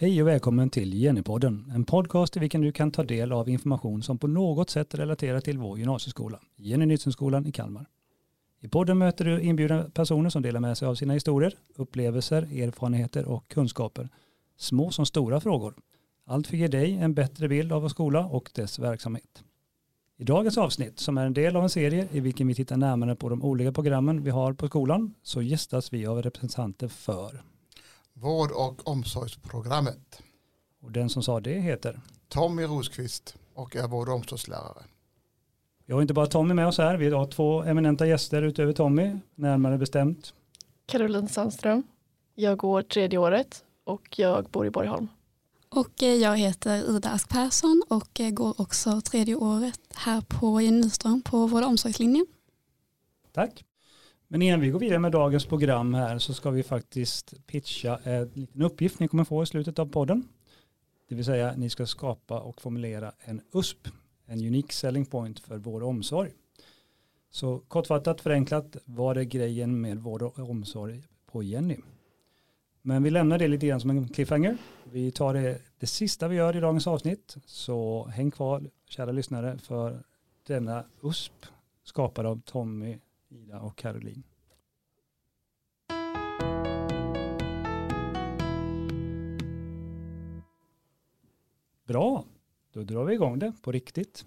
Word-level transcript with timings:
Hej 0.00 0.22
och 0.22 0.28
välkommen 0.28 0.70
till 0.70 0.94
Jennypodden, 0.94 1.72
en 1.74 1.84
podcast 1.84 2.36
i 2.36 2.40
vilken 2.40 2.60
du 2.60 2.72
kan 2.72 2.90
ta 2.90 3.04
del 3.04 3.32
av 3.32 3.48
information 3.48 4.02
som 4.02 4.18
på 4.18 4.26
något 4.26 4.70
sätt 4.70 4.94
relaterar 4.94 5.40
till 5.40 5.58
vår 5.58 5.78
gymnasieskola, 5.78 6.40
Jenny 6.56 6.86
Nilssonskolan 6.86 7.46
i 7.46 7.52
Kalmar. 7.52 7.86
I 8.60 8.68
podden 8.68 8.98
möter 8.98 9.24
du 9.24 9.40
inbjudna 9.40 9.90
personer 9.94 10.30
som 10.30 10.42
delar 10.42 10.60
med 10.60 10.78
sig 10.78 10.88
av 10.88 10.94
sina 10.94 11.14
historier, 11.14 11.54
upplevelser, 11.76 12.42
erfarenheter 12.42 13.24
och 13.24 13.48
kunskaper. 13.48 14.08
Små 14.56 14.90
som 14.90 15.06
stora 15.06 15.40
frågor. 15.40 15.74
Allt 16.26 16.46
för 16.46 16.54
att 16.54 16.60
ge 16.60 16.68
dig 16.68 16.96
en 16.96 17.14
bättre 17.14 17.48
bild 17.48 17.72
av 17.72 17.82
vår 17.82 17.88
skola 17.88 18.26
och 18.26 18.50
dess 18.54 18.78
verksamhet. 18.78 19.44
I 20.16 20.24
dagens 20.24 20.58
avsnitt, 20.58 20.98
som 20.98 21.18
är 21.18 21.26
en 21.26 21.34
del 21.34 21.56
av 21.56 21.62
en 21.62 21.70
serie 21.70 22.08
i 22.12 22.20
vilken 22.20 22.48
vi 22.48 22.54
tittar 22.54 22.76
närmare 22.76 23.16
på 23.16 23.28
de 23.28 23.42
olika 23.42 23.72
programmen 23.72 24.22
vi 24.22 24.30
har 24.30 24.52
på 24.52 24.68
skolan, 24.68 25.14
så 25.22 25.42
gästas 25.42 25.92
vi 25.92 26.06
av 26.06 26.22
representanter 26.22 26.88
för 26.88 27.42
Vård 28.20 28.50
och 28.50 28.88
omsorgsprogrammet. 28.88 30.22
och 30.80 30.92
den 30.92 31.10
som 31.10 31.22
sa 31.22 31.40
det 31.40 31.60
heter 31.60 32.00
Tommy 32.28 32.62
Rosqvist 32.62 33.36
och 33.54 33.76
är 33.76 33.88
vård 33.88 34.08
och 34.08 34.14
omsorgslärare. 34.14 34.84
Vi 35.86 35.92
har 35.92 36.02
inte 36.02 36.14
bara 36.14 36.26
Tommy 36.26 36.54
med 36.54 36.66
oss 36.66 36.78
här, 36.78 36.96
vi 36.96 37.10
har 37.10 37.26
två 37.26 37.62
eminenta 37.62 38.06
gäster 38.06 38.42
utöver 38.42 38.72
Tommy, 38.72 39.16
närmare 39.34 39.78
bestämt. 39.78 40.34
Caroline 40.86 41.28
Sandström. 41.28 41.82
Jag 42.34 42.58
går 42.58 42.82
tredje 42.82 43.18
året 43.18 43.64
och 43.84 44.18
jag 44.18 44.44
bor 44.44 44.66
i 44.66 44.70
Borgholm. 44.70 45.08
Och 45.68 46.02
eh, 46.02 46.14
jag 46.14 46.36
heter 46.36 46.96
Ida 46.96 47.10
Ask 47.10 47.28
Persson 47.28 47.82
och 47.88 48.20
eh, 48.20 48.30
går 48.30 48.60
också 48.60 49.00
tredje 49.00 49.34
året 49.34 49.80
här 49.94 50.20
på 50.20 50.60
Jenny 50.60 50.80
Nyström 50.80 51.22
på 51.22 51.46
vård 51.46 51.62
och 51.62 51.68
omsorgslinjen. 51.68 52.26
Tack. 53.32 53.64
Men 54.30 54.42
innan 54.42 54.60
vi 54.60 54.70
går 54.70 54.78
vidare 54.78 54.98
med 54.98 55.12
dagens 55.12 55.46
program 55.46 55.94
här 55.94 56.18
så 56.18 56.34
ska 56.34 56.50
vi 56.50 56.62
faktiskt 56.62 57.46
pitcha 57.46 57.98
en 58.04 58.30
liten 58.34 58.62
uppgift 58.62 59.00
ni 59.00 59.08
kommer 59.08 59.24
få 59.24 59.42
i 59.42 59.46
slutet 59.46 59.78
av 59.78 59.86
podden. 59.86 60.28
Det 61.08 61.14
vill 61.14 61.24
säga 61.24 61.54
ni 61.56 61.70
ska 61.70 61.86
skapa 61.86 62.40
och 62.40 62.60
formulera 62.60 63.12
en 63.18 63.40
USP, 63.52 63.88
en 64.26 64.38
unik 64.38 64.72
selling 64.72 65.06
point 65.06 65.40
för 65.40 65.58
vård 65.58 65.82
och 65.82 65.88
omsorg. 65.88 66.30
Så 67.30 67.58
kortfattat 67.58 68.20
förenklat, 68.20 68.76
vad 68.84 69.16
är 69.16 69.22
grejen 69.22 69.80
med 69.80 69.98
vård 69.98 70.22
och 70.22 70.38
omsorg 70.38 71.02
på 71.26 71.42
Jenny? 71.42 71.76
Men 72.82 73.02
vi 73.02 73.10
lämnar 73.10 73.38
det 73.38 73.48
lite 73.48 73.66
grann 73.66 73.80
som 73.80 73.90
en 73.90 74.08
cliffhanger. 74.08 74.56
Vi 74.84 75.10
tar 75.10 75.34
det, 75.34 75.58
det 75.78 75.86
sista 75.86 76.28
vi 76.28 76.36
gör 76.36 76.56
i 76.56 76.60
dagens 76.60 76.86
avsnitt. 76.86 77.36
Så 77.46 78.06
häng 78.06 78.30
kvar, 78.30 78.70
kära 78.88 79.12
lyssnare, 79.12 79.58
för 79.58 80.02
denna 80.46 80.84
USP 81.02 81.46
skapad 81.84 82.26
av 82.26 82.40
Tommy, 82.40 82.98
Ida 83.28 83.60
och 83.60 83.76
Caroline. 83.76 84.22
Bra, 91.86 92.24
då 92.72 92.82
drar 92.84 93.04
vi 93.04 93.14
igång 93.14 93.38
det 93.38 93.52
på 93.62 93.72
riktigt. 93.72 94.26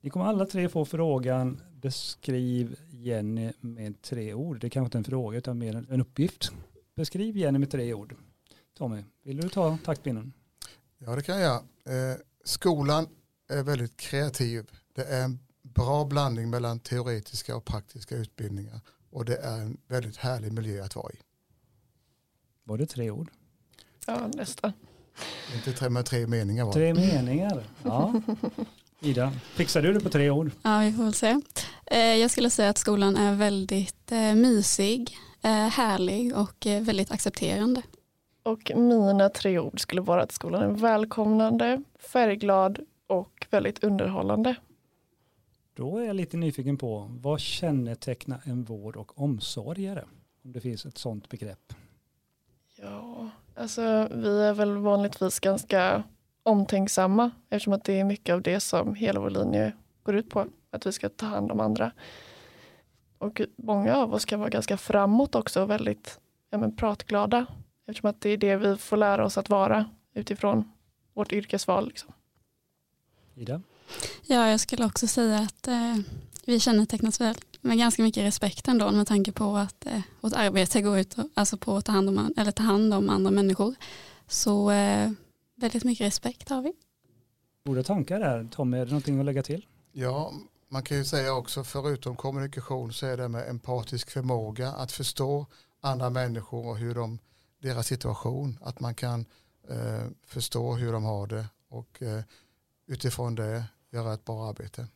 Ni 0.00 0.10
kommer 0.10 0.26
alla 0.26 0.46
tre 0.46 0.68
få 0.68 0.84
frågan 0.84 1.60
beskriv 1.72 2.76
Jenny 2.90 3.52
med 3.60 4.02
tre 4.02 4.34
ord. 4.34 4.60
Det 4.60 4.66
är 4.66 4.68
kanske 4.68 4.86
inte 4.86 4.98
en 4.98 5.04
fråga 5.04 5.38
utan 5.38 5.58
mer 5.58 5.76
en- 5.76 5.86
en 5.90 6.00
uppgift. 6.00 6.52
Beskriv 6.94 7.36
Jenny 7.36 7.58
med 7.58 7.70
tre 7.70 7.94
ord. 7.94 8.14
Tommy, 8.74 9.04
vill 9.22 9.36
du 9.36 9.48
ta 9.48 9.78
taktpinnen? 9.84 10.32
Ja 10.98 11.16
det 11.16 11.22
kan 11.22 11.40
jag. 11.40 11.56
Eh, 11.56 12.16
skolan 12.44 13.06
är 13.48 13.62
väldigt 13.62 13.96
kreativ. 13.96 14.70
Det 14.94 15.02
är 15.04 15.24
en 15.24 15.38
bra 15.74 16.04
blandning 16.04 16.50
mellan 16.50 16.80
teoretiska 16.80 17.56
och 17.56 17.64
praktiska 17.64 18.16
utbildningar. 18.16 18.80
Och 19.10 19.24
det 19.24 19.36
är 19.36 19.58
en 19.60 19.76
väldigt 19.88 20.16
härlig 20.16 20.52
miljö 20.52 20.84
att 20.84 20.96
vara 20.96 21.12
i. 21.12 21.16
Var 22.64 22.78
det 22.78 22.86
tre 22.86 23.10
ord? 23.10 23.30
Ja, 24.06 24.30
nästan. 24.34 24.72
Inte 25.54 25.72
tre 25.72 25.88
med 25.88 26.06
tre 26.06 26.26
meningar 26.26 26.64
var 26.64 26.72
det. 26.72 26.94
Tre 26.94 26.94
meningar. 26.94 27.64
Ja. 27.82 28.14
Ida, 29.00 29.32
fixar 29.54 29.82
du 29.82 29.92
det 29.92 30.00
på 30.00 30.08
tre 30.08 30.30
ord? 30.30 30.50
Ja, 30.62 30.78
vi 30.78 30.92
får 30.92 31.04
väl 31.04 31.14
se. 31.14 31.40
Eh, 31.86 31.98
Jag 31.98 32.30
skulle 32.30 32.50
säga 32.50 32.70
att 32.70 32.78
skolan 32.78 33.16
är 33.16 33.34
väldigt 33.34 34.12
eh, 34.12 34.34
mysig, 34.34 35.16
eh, 35.42 35.50
härlig 35.50 36.36
och 36.36 36.66
väldigt 36.66 37.10
accepterande. 37.10 37.82
Och 38.42 38.72
mina 38.76 39.28
tre 39.28 39.58
ord 39.58 39.80
skulle 39.80 40.00
vara 40.00 40.22
att 40.22 40.32
skolan 40.32 40.62
är 40.62 40.68
välkomnande, 40.68 41.82
färgglad 42.12 42.78
och 43.06 43.46
väldigt 43.50 43.84
underhållande. 43.84 44.54
Då 45.80 45.98
är 45.98 46.04
jag 46.04 46.16
lite 46.16 46.36
nyfiken 46.36 46.76
på 46.76 47.10
vad 47.10 47.40
kännetecknar 47.40 48.40
en 48.44 48.64
vård 48.64 48.96
och 48.96 49.18
omsorgare? 49.18 50.04
Om 50.44 50.52
det 50.52 50.60
finns 50.60 50.86
ett 50.86 50.98
sådant 50.98 51.28
begrepp. 51.28 51.72
Ja, 52.76 53.30
alltså 53.54 54.08
vi 54.14 54.42
är 54.42 54.54
väl 54.54 54.76
vanligtvis 54.76 55.40
ganska 55.40 56.02
omtänksamma 56.42 57.30
eftersom 57.48 57.72
att 57.72 57.84
det 57.84 58.00
är 58.00 58.04
mycket 58.04 58.32
av 58.32 58.42
det 58.42 58.60
som 58.60 58.94
hela 58.94 59.20
vår 59.20 59.30
linje 59.30 59.72
går 60.02 60.16
ut 60.16 60.30
på. 60.30 60.46
Att 60.70 60.86
vi 60.86 60.92
ska 60.92 61.08
ta 61.08 61.26
hand 61.26 61.52
om 61.52 61.60
andra. 61.60 61.92
Och 63.18 63.40
många 63.56 63.96
av 63.96 64.14
oss 64.14 64.24
kan 64.24 64.40
vara 64.40 64.50
ganska 64.50 64.76
framåt 64.76 65.34
också 65.34 65.62
och 65.62 65.70
väldigt 65.70 66.20
ja, 66.50 66.58
men 66.58 66.76
pratglada. 66.76 67.46
Eftersom 67.86 68.10
att 68.10 68.20
det 68.20 68.30
är 68.30 68.36
det 68.36 68.56
vi 68.56 68.76
får 68.76 68.96
lära 68.96 69.24
oss 69.24 69.38
att 69.38 69.48
vara 69.48 69.84
utifrån 70.14 70.72
vårt 71.14 71.32
yrkesval. 71.32 71.88
Liksom. 71.88 72.12
Ida? 73.34 73.62
Ja, 74.22 74.50
jag 74.50 74.60
skulle 74.60 74.86
också 74.86 75.06
säga 75.06 75.38
att 75.38 75.68
eh, 75.68 75.96
vi 76.44 76.60
kännetecknas 76.60 77.20
väl 77.20 77.36
med 77.60 77.78
ganska 77.78 78.02
mycket 78.02 78.24
respekt 78.24 78.68
ändå 78.68 78.90
med 78.90 79.06
tanke 79.06 79.32
på 79.32 79.56
att 79.56 79.86
eh, 79.86 80.00
vårt 80.20 80.32
arbete 80.32 80.82
går 80.82 80.98
ut 80.98 81.18
och, 81.18 81.28
alltså 81.34 81.56
på 81.56 81.76
att 81.76 81.84
ta 81.84 81.92
hand, 81.92 82.08
om, 82.08 82.34
eller 82.36 82.52
ta 82.52 82.62
hand 82.62 82.94
om 82.94 83.10
andra 83.10 83.30
människor. 83.30 83.74
Så 84.28 84.70
eh, 84.70 85.10
väldigt 85.56 85.84
mycket 85.84 86.06
respekt 86.06 86.48
har 86.48 86.62
vi. 86.62 86.72
Goda 87.64 87.82
tankar 87.82 88.20
där. 88.20 88.48
Tommy, 88.50 88.76
är 88.76 88.84
det 88.84 88.90
någonting 88.90 89.18
att 89.18 89.26
lägga 89.26 89.42
till? 89.42 89.66
Ja, 89.92 90.32
man 90.68 90.82
kan 90.82 90.96
ju 90.96 91.04
säga 91.04 91.34
också 91.34 91.64
förutom 91.64 92.16
kommunikation 92.16 92.92
så 92.92 93.06
är 93.06 93.16
det 93.16 93.28
med 93.28 93.48
empatisk 93.48 94.10
förmåga 94.10 94.72
att 94.72 94.92
förstå 94.92 95.46
andra 95.80 96.10
människor 96.10 96.66
och 96.66 96.78
hur 96.78 96.94
de, 96.94 97.18
deras 97.62 97.86
situation, 97.86 98.58
att 98.62 98.80
man 98.80 98.94
kan 98.94 99.26
eh, 99.68 100.06
förstå 100.26 100.74
hur 100.74 100.92
de 100.92 101.04
har 101.04 101.26
det 101.26 101.46
och 101.68 102.02
eh, 102.02 102.22
utifrån 102.86 103.34
det 103.34 103.64
göra 103.90 104.14
ett 104.14 104.24
bra 104.24 104.48
arbete. 104.48 104.88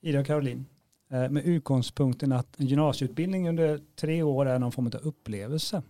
Ida 0.00 0.20
och 0.20 0.26
Caroline, 0.26 0.64
eh, 1.10 1.28
med 1.30 1.44
utgångspunkten 1.44 2.32
att 2.32 2.60
en 2.60 2.66
gymnasieutbildning 2.66 3.48
under 3.48 3.80
tre 3.96 4.22
år 4.22 4.46
är 4.46 4.58
någon 4.58 4.72
form 4.72 4.86
av 4.86 4.94
upplevelse. 4.94 5.82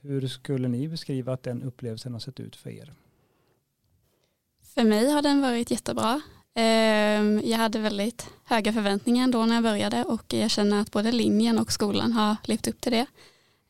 Hur 0.00 0.28
skulle 0.28 0.68
ni 0.68 0.88
beskriva 0.88 1.32
att 1.32 1.42
den 1.42 1.62
upplevelsen 1.62 2.12
har 2.12 2.20
sett 2.20 2.40
ut 2.40 2.56
för 2.56 2.70
er? 2.70 2.92
För 4.62 4.84
mig 4.84 5.10
har 5.10 5.22
den 5.22 5.40
varit 5.42 5.70
jättebra. 5.70 6.20
Ehm, 6.54 7.40
Jag 7.44 7.58
hade 7.58 7.78
väldigt 7.78 8.26
höga 8.44 8.72
förväntningar 8.72 9.24
ändå 9.24 9.46
när 9.46 9.54
jag 9.54 9.62
började 9.62 10.04
och 10.04 10.34
jag 10.34 10.50
känner 10.50 10.80
att 10.80 10.90
både 10.90 11.12
linjen 11.12 11.58
och 11.58 11.72
skolan 11.72 12.12
har 12.12 12.36
levt 12.44 12.68
upp 12.68 12.80
till 12.80 12.92
det. 12.92 13.06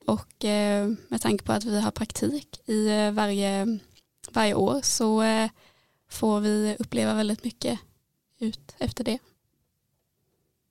Och 0.07 0.45
eh, 0.45 0.91
med 1.09 1.21
tanke 1.21 1.45
på 1.45 1.53
att 1.53 1.65
vi 1.65 1.81
har 1.81 1.91
praktik 1.91 2.61
i 2.69 2.89
eh, 2.89 3.13
varje, 3.13 3.79
varje 4.31 4.55
år 4.55 4.81
så 4.83 5.23
får 6.09 6.41
vi 6.41 6.77
uppleva 6.79 7.15
väldigt 7.15 7.45
mycket 7.45 7.81
ut 8.39 8.77
efter 8.79 9.05
det. 9.05 9.19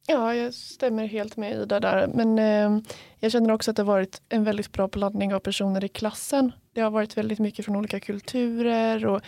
Ja, 0.09 0.35
jag 0.35 0.53
stämmer 0.53 1.05
helt 1.05 1.37
med 1.37 1.53
Ida 1.53 1.79
där. 1.79 2.07
Men 2.13 2.39
eh, 2.39 2.83
jag 3.19 3.31
känner 3.31 3.51
också 3.51 3.71
att 3.71 3.77
det 3.77 3.83
har 3.83 3.93
varit 3.93 4.21
en 4.29 4.43
väldigt 4.43 4.71
bra 4.71 4.87
blandning 4.87 5.33
av 5.33 5.39
personer 5.39 5.83
i 5.83 5.87
klassen. 5.87 6.51
Det 6.73 6.81
har 6.81 6.91
varit 6.91 7.17
väldigt 7.17 7.39
mycket 7.39 7.65
från 7.65 7.75
olika 7.75 7.99
kulturer 7.99 9.05
och 9.05 9.21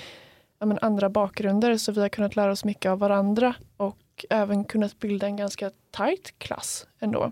ja, 0.59 0.65
men 0.65 0.79
andra 0.81 1.09
bakgrunder. 1.09 1.77
Så 1.77 1.91
vi 1.91 2.01
har 2.01 2.09
kunnat 2.09 2.35
lära 2.35 2.51
oss 2.51 2.65
mycket 2.65 2.89
av 2.89 2.99
varandra 2.99 3.55
och 3.77 4.25
även 4.29 4.63
kunnat 4.63 4.99
bilda 4.99 5.27
en 5.27 5.37
ganska 5.37 5.71
tajt 5.91 6.39
klass 6.39 6.87
ändå. 6.99 7.31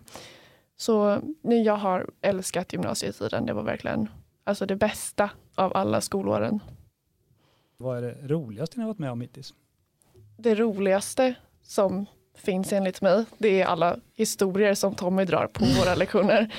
Så 0.78 1.22
nej, 1.42 1.62
jag 1.62 1.76
har 1.76 2.10
älskat 2.22 2.74
gymnasietiden. 2.74 3.46
Det 3.46 3.54
var 3.54 3.64
verkligen 3.64 4.10
alltså 4.44 4.66
det 4.66 4.76
bästa 4.76 5.30
av 5.56 5.78
alla 5.78 6.02
skolåren. 6.02 6.60
Vad 7.78 7.98
är 7.98 8.02
det 8.02 8.34
roligaste 8.34 8.78
ni 8.78 8.84
har 8.84 8.88
varit 8.88 9.00
med 9.00 9.12
om 9.12 9.22
hittills? 9.22 9.54
Det 10.38 10.56
roligaste 10.56 11.36
som 11.64 12.06
finns 12.36 12.74
enligt 12.74 13.02
mig, 13.02 13.26
det 13.38 13.62
är 13.62 13.66
alla 13.66 14.00
historier 14.14 14.74
som 14.74 14.96
Tommy 14.96 15.26
drar 15.26 15.48
på 15.48 15.66
våra 15.80 15.96
lektioner. 15.96 16.54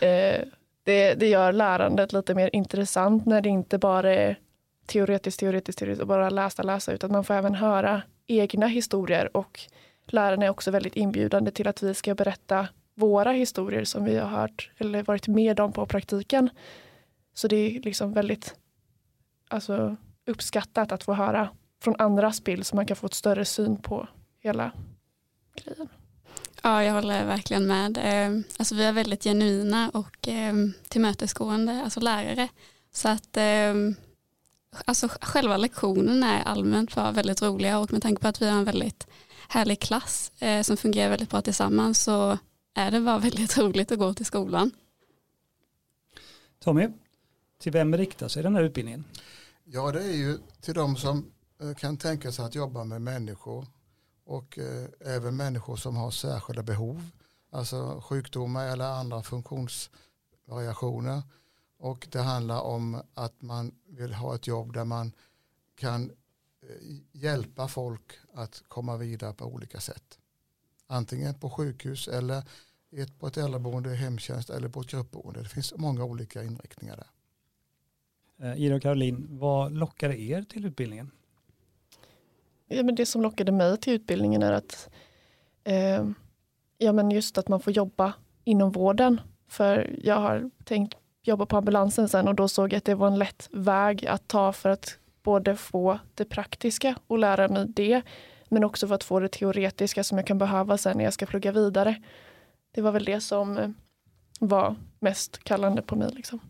Eh, 0.00 0.44
det, 0.82 1.14
det 1.14 1.28
gör 1.28 1.52
lärandet 1.52 2.12
lite 2.12 2.34
mer 2.34 2.50
intressant 2.52 3.26
när 3.26 3.40
det 3.40 3.48
inte 3.48 3.78
bara 3.78 4.14
är 4.14 4.38
teoretiskt, 4.86 5.40
teoretiskt, 5.40 5.78
teoretiskt 5.78 6.02
och 6.02 6.08
bara 6.08 6.30
läsa, 6.30 6.62
läsa, 6.62 6.92
utan 6.92 7.12
man 7.12 7.24
får 7.24 7.34
även 7.34 7.54
höra 7.54 8.02
egna 8.26 8.66
historier 8.66 9.36
och 9.36 9.60
lärarna 10.06 10.44
är 10.44 10.50
också 10.50 10.70
väldigt 10.70 10.96
inbjudande 10.96 11.50
till 11.50 11.68
att 11.68 11.82
vi 11.82 11.94
ska 11.94 12.14
berätta 12.14 12.68
våra 12.94 13.32
historier 13.32 13.84
som 13.84 14.04
vi 14.04 14.16
har 14.16 14.28
hört 14.28 14.70
eller 14.78 15.02
varit 15.02 15.28
med 15.28 15.60
om 15.60 15.72
på 15.72 15.86
praktiken. 15.86 16.50
Så 17.34 17.48
det 17.48 17.56
är 17.56 17.80
liksom 17.80 18.12
väldigt 18.12 18.54
alltså, 19.48 19.96
uppskattat 20.28 20.92
att 20.92 21.04
få 21.04 21.14
höra 21.14 21.48
från 21.82 21.94
andras 21.98 22.44
bild 22.44 22.66
så 22.66 22.76
man 22.76 22.86
kan 22.86 22.96
få 22.96 23.06
ett 23.06 23.14
större 23.14 23.44
syn 23.44 23.76
på 23.76 24.08
hela 24.42 24.72
grejen. 25.54 25.88
Ja, 26.62 26.84
jag 26.84 26.92
håller 26.92 27.26
verkligen 27.26 27.66
med. 27.66 27.98
Eh, 27.98 28.40
Alltså, 28.58 28.74
vi 28.74 28.84
är 28.84 28.92
väldigt 28.92 29.24
genuina 29.24 29.90
och 29.94 30.28
eh, 30.28 30.54
tillmötesgående, 30.88 31.82
alltså 31.84 32.00
lärare. 32.00 32.48
Så 32.92 33.08
att 33.08 33.36
eh, 33.36 33.74
alltså 34.84 35.08
själva 35.20 35.56
lektionerna 35.56 36.38
är 36.38 36.44
allmänt 36.44 36.94
bara 36.94 37.12
väldigt 37.12 37.42
roliga 37.42 37.78
och 37.78 37.92
med 37.92 38.02
tanke 38.02 38.22
på 38.22 38.28
att 38.28 38.42
vi 38.42 38.48
har 38.48 38.58
en 38.58 38.64
väldigt 38.64 39.06
härlig 39.48 39.80
klass 39.80 40.32
eh, 40.38 40.62
som 40.62 40.76
fungerar 40.76 41.10
väldigt 41.10 41.30
bra 41.30 41.42
tillsammans 41.42 42.02
så 42.02 42.38
är 42.74 42.90
det 42.90 43.00
bara 43.00 43.18
väldigt 43.18 43.58
roligt 43.58 43.92
att 43.92 43.98
gå 43.98 44.14
till 44.14 44.26
skolan. 44.26 44.70
Tommy, 46.64 46.88
till 47.58 47.72
vem 47.72 47.96
riktar 47.96 48.28
sig 48.28 48.42
den 48.42 48.54
här 48.54 48.62
utbildningen? 48.62 49.04
Ja, 49.70 49.92
det 49.92 50.02
är 50.02 50.16
ju 50.16 50.38
till 50.60 50.74
de 50.74 50.96
som 50.96 51.32
eh, 51.60 51.74
kan 51.74 51.96
tänka 51.96 52.32
sig 52.32 52.44
att 52.44 52.54
jobba 52.54 52.84
med 52.84 53.02
människor 53.02 53.66
och 54.24 54.58
eh, 54.58 54.88
även 55.00 55.36
människor 55.36 55.76
som 55.76 55.96
har 55.96 56.10
särskilda 56.10 56.62
behov, 56.62 57.10
alltså 57.50 58.00
sjukdomar 58.00 58.66
eller 58.66 58.84
andra 58.84 59.22
funktionsvariationer. 59.22 61.22
Och 61.78 62.08
det 62.10 62.20
handlar 62.20 62.60
om 62.60 63.02
att 63.14 63.42
man 63.42 63.74
vill 63.86 64.14
ha 64.14 64.34
ett 64.34 64.46
jobb 64.46 64.72
där 64.72 64.84
man 64.84 65.12
kan 65.74 66.10
eh, 66.62 66.96
hjälpa 67.12 67.68
folk 67.68 68.12
att 68.34 68.62
komma 68.68 68.96
vidare 68.96 69.34
på 69.34 69.44
olika 69.44 69.80
sätt. 69.80 70.18
Antingen 70.86 71.34
på 71.34 71.50
sjukhus 71.50 72.08
eller 72.08 72.44
på 73.18 73.26
ett 73.26 73.36
äldreboende, 73.36 73.94
hemtjänst 73.94 74.50
eller 74.50 74.68
på 74.68 74.80
ett 74.80 74.90
gruppboende. 74.90 75.42
Det 75.42 75.48
finns 75.48 75.74
många 75.76 76.04
olika 76.04 76.44
inriktningar 76.44 76.96
där. 76.96 77.10
Eh, 78.42 78.62
Ida 78.62 78.74
och 78.76 78.82
Caroline, 78.82 79.26
vad 79.30 79.72
lockade 79.72 80.20
er 80.20 80.42
till 80.42 80.66
utbildningen? 80.66 81.10
Ja, 82.68 82.82
men 82.82 82.94
det 82.94 83.06
som 83.06 83.22
lockade 83.22 83.52
mig 83.52 83.76
till 83.76 83.92
utbildningen 83.92 84.42
är 84.42 84.52
att 84.52 84.90
eh, 85.64 86.06
ja, 86.78 86.92
men 86.92 87.10
just 87.10 87.38
att 87.38 87.48
man 87.48 87.60
får 87.60 87.72
jobba 87.72 88.12
inom 88.44 88.70
vården. 88.70 89.20
För 89.48 89.96
jag 90.02 90.16
har 90.16 90.50
tänkt 90.64 90.96
jobba 91.22 91.46
på 91.46 91.56
ambulansen 91.56 92.08
sen 92.08 92.28
och 92.28 92.34
då 92.34 92.48
såg 92.48 92.72
jag 92.72 92.78
att 92.78 92.84
det 92.84 92.94
var 92.94 93.06
en 93.06 93.18
lätt 93.18 93.48
väg 93.52 94.06
att 94.06 94.28
ta 94.28 94.52
för 94.52 94.68
att 94.68 94.98
både 95.22 95.56
få 95.56 95.98
det 96.14 96.24
praktiska 96.24 96.94
och 97.06 97.18
lära 97.18 97.48
mig 97.48 97.66
det, 97.68 98.02
men 98.48 98.64
också 98.64 98.88
för 98.88 98.94
att 98.94 99.04
få 99.04 99.20
det 99.20 99.28
teoretiska 99.28 100.04
som 100.04 100.18
jag 100.18 100.26
kan 100.26 100.38
behöva 100.38 100.78
sen 100.78 100.96
när 100.96 101.04
jag 101.04 101.12
ska 101.12 101.26
plugga 101.26 101.52
vidare. 101.52 102.02
Det 102.74 102.80
var 102.80 102.92
väl 102.92 103.04
det 103.04 103.20
som 103.20 103.58
eh, 103.58 103.70
var 104.40 104.76
mest 104.98 105.44
kallande 105.44 105.82
på 105.82 105.96
mig. 105.96 106.10
Liksom. 106.12 106.40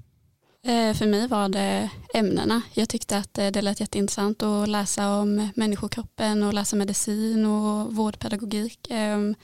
Eh, 0.62 0.94
för 0.94 1.06
mig 1.06 1.28
var 1.28 1.49
det 1.49 1.90
ämnena. 2.14 2.62
Jag 2.75 2.88
tyckte 2.88 3.19
att 3.19 3.38
eh, 3.38 3.50
det 3.50 3.62
lät 3.62 3.81
jätteintressant 3.81 4.43
att 4.43 4.69
läsa 4.69 5.16
om 5.16 5.50
människokroppen 5.56 6.43
och 6.43 6.55
läsa 6.55 6.76
medicin 6.76 7.46
och 7.46 7.94
vårdpedagogik. 7.94 8.87
Ehm, 8.90 9.34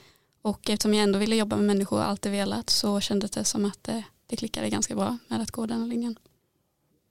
och 0.41 0.69
eftersom 0.69 0.93
jag 0.93 1.03
ändå 1.03 1.19
ville 1.19 1.35
jobba 1.35 1.55
med 1.55 1.65
människor 1.65 1.97
och 1.97 2.07
alltid 2.07 2.31
velat 2.31 2.69
så 2.69 2.99
kändes 2.99 3.31
det 3.31 3.43
som 3.43 3.65
att 3.65 3.89
det 4.27 4.35
klickade 4.35 4.69
ganska 4.69 4.95
bra 4.95 5.17
med 5.27 5.41
att 5.41 5.51
gå 5.51 5.65
den 5.65 5.89
linjen. 5.89 6.19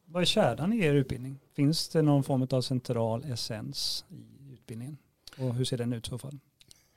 Vad 0.05 0.23
är 0.23 0.27
kärnan 0.27 0.73
i 0.73 0.81
er 0.81 0.95
utbildning? 0.95 1.39
Finns 1.57 1.89
det 1.89 2.03
någon 2.03 2.25
form 2.25 2.49
av 2.51 2.63
central 2.63 3.25
essens 3.25 4.05
i 4.09 4.53
utbildningen? 4.53 4.99
Och 5.39 5.55
hur 5.55 5.65
ser 5.65 5.79
den 5.79 5.93
ut 5.93 6.07
i 6.07 6.11
så 6.11 6.19
fall? 6.19 6.39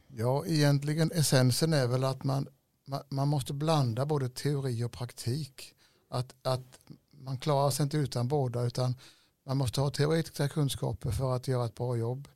Ja, 0.08 0.46
egentligen 0.46 1.12
essensen 1.12 1.74
är 1.74 1.88
väl 1.88 2.04
att 2.04 2.24
man, 2.24 2.48
man, 2.86 3.02
man 3.10 3.28
måste 3.28 3.54
blanda 3.54 4.06
både 4.06 4.30
teori 4.30 4.84
och 4.84 4.92
praktik. 4.92 5.74
Att, 6.08 6.36
att 6.42 6.80
man 7.12 7.38
klarar 7.38 7.70
sig 7.70 7.84
inte 7.84 7.98
utan 7.98 8.28
båda 8.28 8.64
utan 8.64 8.96
man 9.44 9.58
måste 9.58 9.82
ha 9.82 9.90
teoretiska 9.90 10.50
kunskaper 10.50 11.12
för 11.12 11.36
att 11.36 11.48
göra 11.48 11.66
ett 11.66 11.76
bra 11.76 11.96
jobb. 11.96 12.28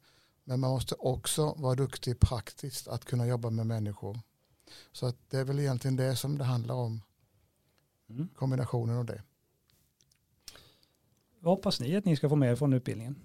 Men 0.44 0.60
man 0.60 0.72
måste 0.72 0.96
också 0.96 1.54
vara 1.58 1.76
duktig 1.76 2.20
praktiskt 2.20 2.88
att 2.88 3.06
kunna 3.06 3.28
jobba 3.28 3.50
med 3.50 3.68
människor. 3.68 4.20
Så 4.92 5.06
att 5.06 5.16
det 5.30 5.38
är 5.38 5.44
väl 5.44 5.60
egentligen 5.60 5.96
det 5.96 6.16
som 6.16 6.38
det 6.38 6.44
handlar 6.44 6.76
om. 6.76 7.02
Mm. 8.10 8.30
Kombinationen 8.36 8.98
av 8.98 9.06
det. 9.06 9.22
Vad 11.40 11.56
hoppas 11.56 11.80
ni 11.80 11.96
att 11.96 12.06
ni 12.06 12.16
ska 12.16 12.30
få 12.30 12.36
med 12.36 12.60
från 12.60 12.74
utbildningen? 12.74 13.16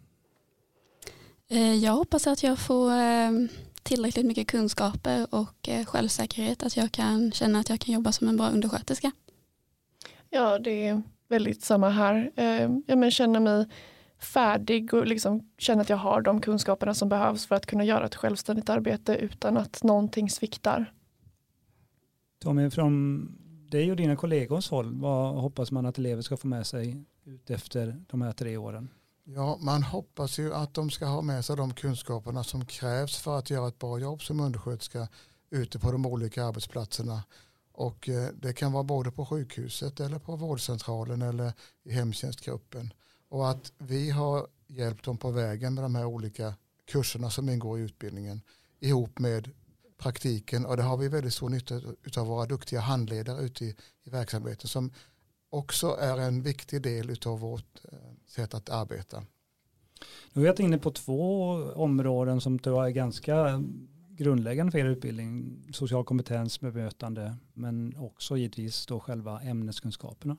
Eh, 1.48 1.74
jag 1.74 1.92
hoppas 1.92 2.26
att 2.26 2.42
jag 2.42 2.58
får 2.58 2.92
eh, 2.92 3.30
tillräckligt 3.82 4.26
mycket 4.26 4.46
kunskaper 4.46 5.34
och 5.34 5.68
eh, 5.68 5.86
självsäkerhet 5.86 6.62
att 6.62 6.76
jag 6.76 6.92
kan 6.92 7.32
känna 7.32 7.58
att 7.58 7.68
jag 7.68 7.80
kan 7.80 7.94
jobba 7.94 8.12
som 8.12 8.28
en 8.28 8.36
bra 8.36 8.48
undersköterska. 8.48 9.12
Ja, 10.36 10.58
det 10.58 10.86
är 10.86 11.02
väldigt 11.28 11.62
samma 11.62 11.88
här. 11.88 12.32
Jag 12.86 13.12
känner 13.12 13.40
mig 13.40 13.66
färdig 14.18 14.94
och 14.94 15.06
liksom 15.06 15.50
känner 15.58 15.82
att 15.82 15.88
jag 15.88 15.96
har 15.96 16.20
de 16.20 16.40
kunskaperna 16.40 16.94
som 16.94 17.08
behövs 17.08 17.46
för 17.46 17.54
att 17.54 17.66
kunna 17.66 17.84
göra 17.84 18.06
ett 18.06 18.14
självständigt 18.14 18.68
arbete 18.68 19.16
utan 19.16 19.56
att 19.56 19.82
någonting 19.82 20.30
sviktar. 20.30 20.92
Tommy, 22.42 22.70
från 22.70 23.26
dig 23.70 23.90
och 23.90 23.96
dina 23.96 24.16
kollegors 24.16 24.70
håll, 24.70 25.00
vad 25.00 25.34
hoppas 25.34 25.70
man 25.70 25.86
att 25.86 25.98
elever 25.98 26.22
ska 26.22 26.36
få 26.36 26.46
med 26.46 26.66
sig 26.66 27.04
ut 27.24 27.50
efter 27.50 28.04
de 28.08 28.22
här 28.22 28.32
tre 28.32 28.56
åren? 28.56 28.88
Ja, 29.24 29.58
man 29.60 29.82
hoppas 29.82 30.38
ju 30.38 30.54
att 30.54 30.74
de 30.74 30.90
ska 30.90 31.06
ha 31.06 31.22
med 31.22 31.44
sig 31.44 31.56
de 31.56 31.74
kunskaperna 31.74 32.44
som 32.44 32.66
krävs 32.66 33.18
för 33.18 33.38
att 33.38 33.50
göra 33.50 33.68
ett 33.68 33.78
bra 33.78 33.98
jobb 33.98 34.22
som 34.22 34.40
undersköterska 34.40 35.08
ute 35.50 35.78
på 35.78 35.92
de 35.92 36.06
olika 36.06 36.44
arbetsplatserna. 36.44 37.22
Och 37.76 38.08
eh, 38.08 38.28
det 38.34 38.52
kan 38.52 38.72
vara 38.72 38.84
både 38.84 39.10
på 39.10 39.26
sjukhuset 39.26 40.00
eller 40.00 40.18
på 40.18 40.36
vårdcentralen 40.36 41.22
eller 41.22 41.52
i 41.84 41.92
hemtjänstgruppen. 41.92 42.92
Och 43.28 43.50
att 43.50 43.72
vi 43.78 44.10
har 44.10 44.46
hjälpt 44.66 45.04
dem 45.04 45.16
på 45.16 45.30
vägen 45.30 45.74
med 45.74 45.84
de 45.84 45.94
här 45.94 46.04
olika 46.04 46.54
kurserna 46.84 47.30
som 47.30 47.48
ingår 47.48 47.78
i 47.78 47.82
utbildningen 47.82 48.40
ihop 48.80 49.18
med 49.18 49.50
praktiken 49.98 50.66
och 50.66 50.76
det 50.76 50.82
har 50.82 50.96
vi 50.96 51.08
väldigt 51.08 51.34
stor 51.34 51.48
nytta 51.48 51.74
av 52.20 52.26
våra 52.26 52.46
duktiga 52.46 52.80
handledare 52.80 53.44
ute 53.44 53.64
i, 53.64 53.76
i 54.04 54.10
verksamheten 54.10 54.68
som 54.68 54.92
också 55.50 55.96
är 56.00 56.18
en 56.18 56.42
viktig 56.42 56.82
del 56.82 57.16
av 57.26 57.40
vårt 57.40 57.84
eh, 57.92 57.98
sätt 58.26 58.54
att 58.54 58.68
arbeta. 58.68 59.20
Nu 60.32 60.40
har 60.40 60.42
vi 60.42 60.48
varit 60.48 60.60
inne 60.60 60.78
på 60.78 60.90
två 60.90 61.52
områden 61.74 62.40
som 62.40 62.58
tror 62.58 62.76
jag 62.76 62.86
är 62.86 62.94
ganska 62.94 63.62
grundläggande 64.16 64.72
för 64.72 64.78
er 64.78 64.84
utbildning. 64.84 65.62
Social 65.72 66.04
kompetens, 66.04 66.60
bemötande, 66.60 67.36
men 67.54 67.96
också 67.96 68.36
givetvis 68.36 68.86
då 68.86 69.00
själva 69.00 69.40
ämneskunskaperna. 69.40 70.36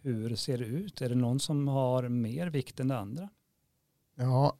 Hur 0.00 0.36
ser 0.36 0.58
det 0.58 0.64
ut? 0.64 1.02
Är 1.02 1.08
det 1.08 1.14
någon 1.14 1.40
som 1.40 1.68
har 1.68 2.08
mer 2.08 2.46
vikt 2.46 2.80
än 2.80 2.88
det 2.88 2.98
andra? 2.98 3.28
Ja, 4.14 4.56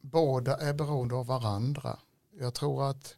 båda 0.00 0.56
är 0.56 0.74
beroende 0.74 1.14
av 1.14 1.26
varandra. 1.26 1.98
Jag 2.38 2.54
tror 2.54 2.90
att 2.90 3.16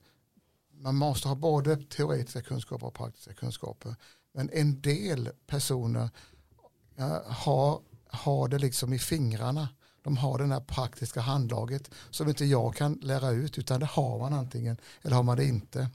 man 0.70 0.94
måste 0.94 1.28
ha 1.28 1.34
både 1.34 1.76
teoretiska 1.76 2.42
kunskaper 2.42 2.86
och 2.86 2.94
praktiska 2.94 3.34
kunskaper. 3.34 3.96
Men 4.32 4.50
en 4.52 4.80
del 4.80 5.30
personer 5.46 6.10
har, 7.26 7.80
har 8.06 8.48
det 8.48 8.58
liksom 8.58 8.92
i 8.92 8.98
fingrarna. 8.98 9.68
De 10.06 10.16
har 10.16 10.38
det 10.38 10.46
här 10.46 10.60
praktiska 10.60 11.20
handlaget 11.20 11.90
som 12.10 12.28
inte 12.28 12.44
jag 12.44 12.74
kan 12.74 12.92
lära 13.02 13.30
ut 13.30 13.58
utan 13.58 13.80
det 13.80 13.86
har 13.86 14.18
man 14.18 14.32
antingen 14.32 14.76
eller 15.02 15.16
har 15.16 15.22
man 15.22 15.36
det 15.36 15.44
inte. 15.44 15.88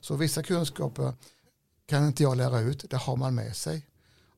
Så 0.00 0.16
vissa 0.16 0.42
kunskaper 0.42 1.14
kan 1.86 2.06
inte 2.06 2.22
jag 2.22 2.36
lära 2.36 2.60
ut, 2.60 2.90
det 2.90 2.96
har 2.96 3.16
man 3.16 3.34
med 3.34 3.56
sig. 3.56 3.86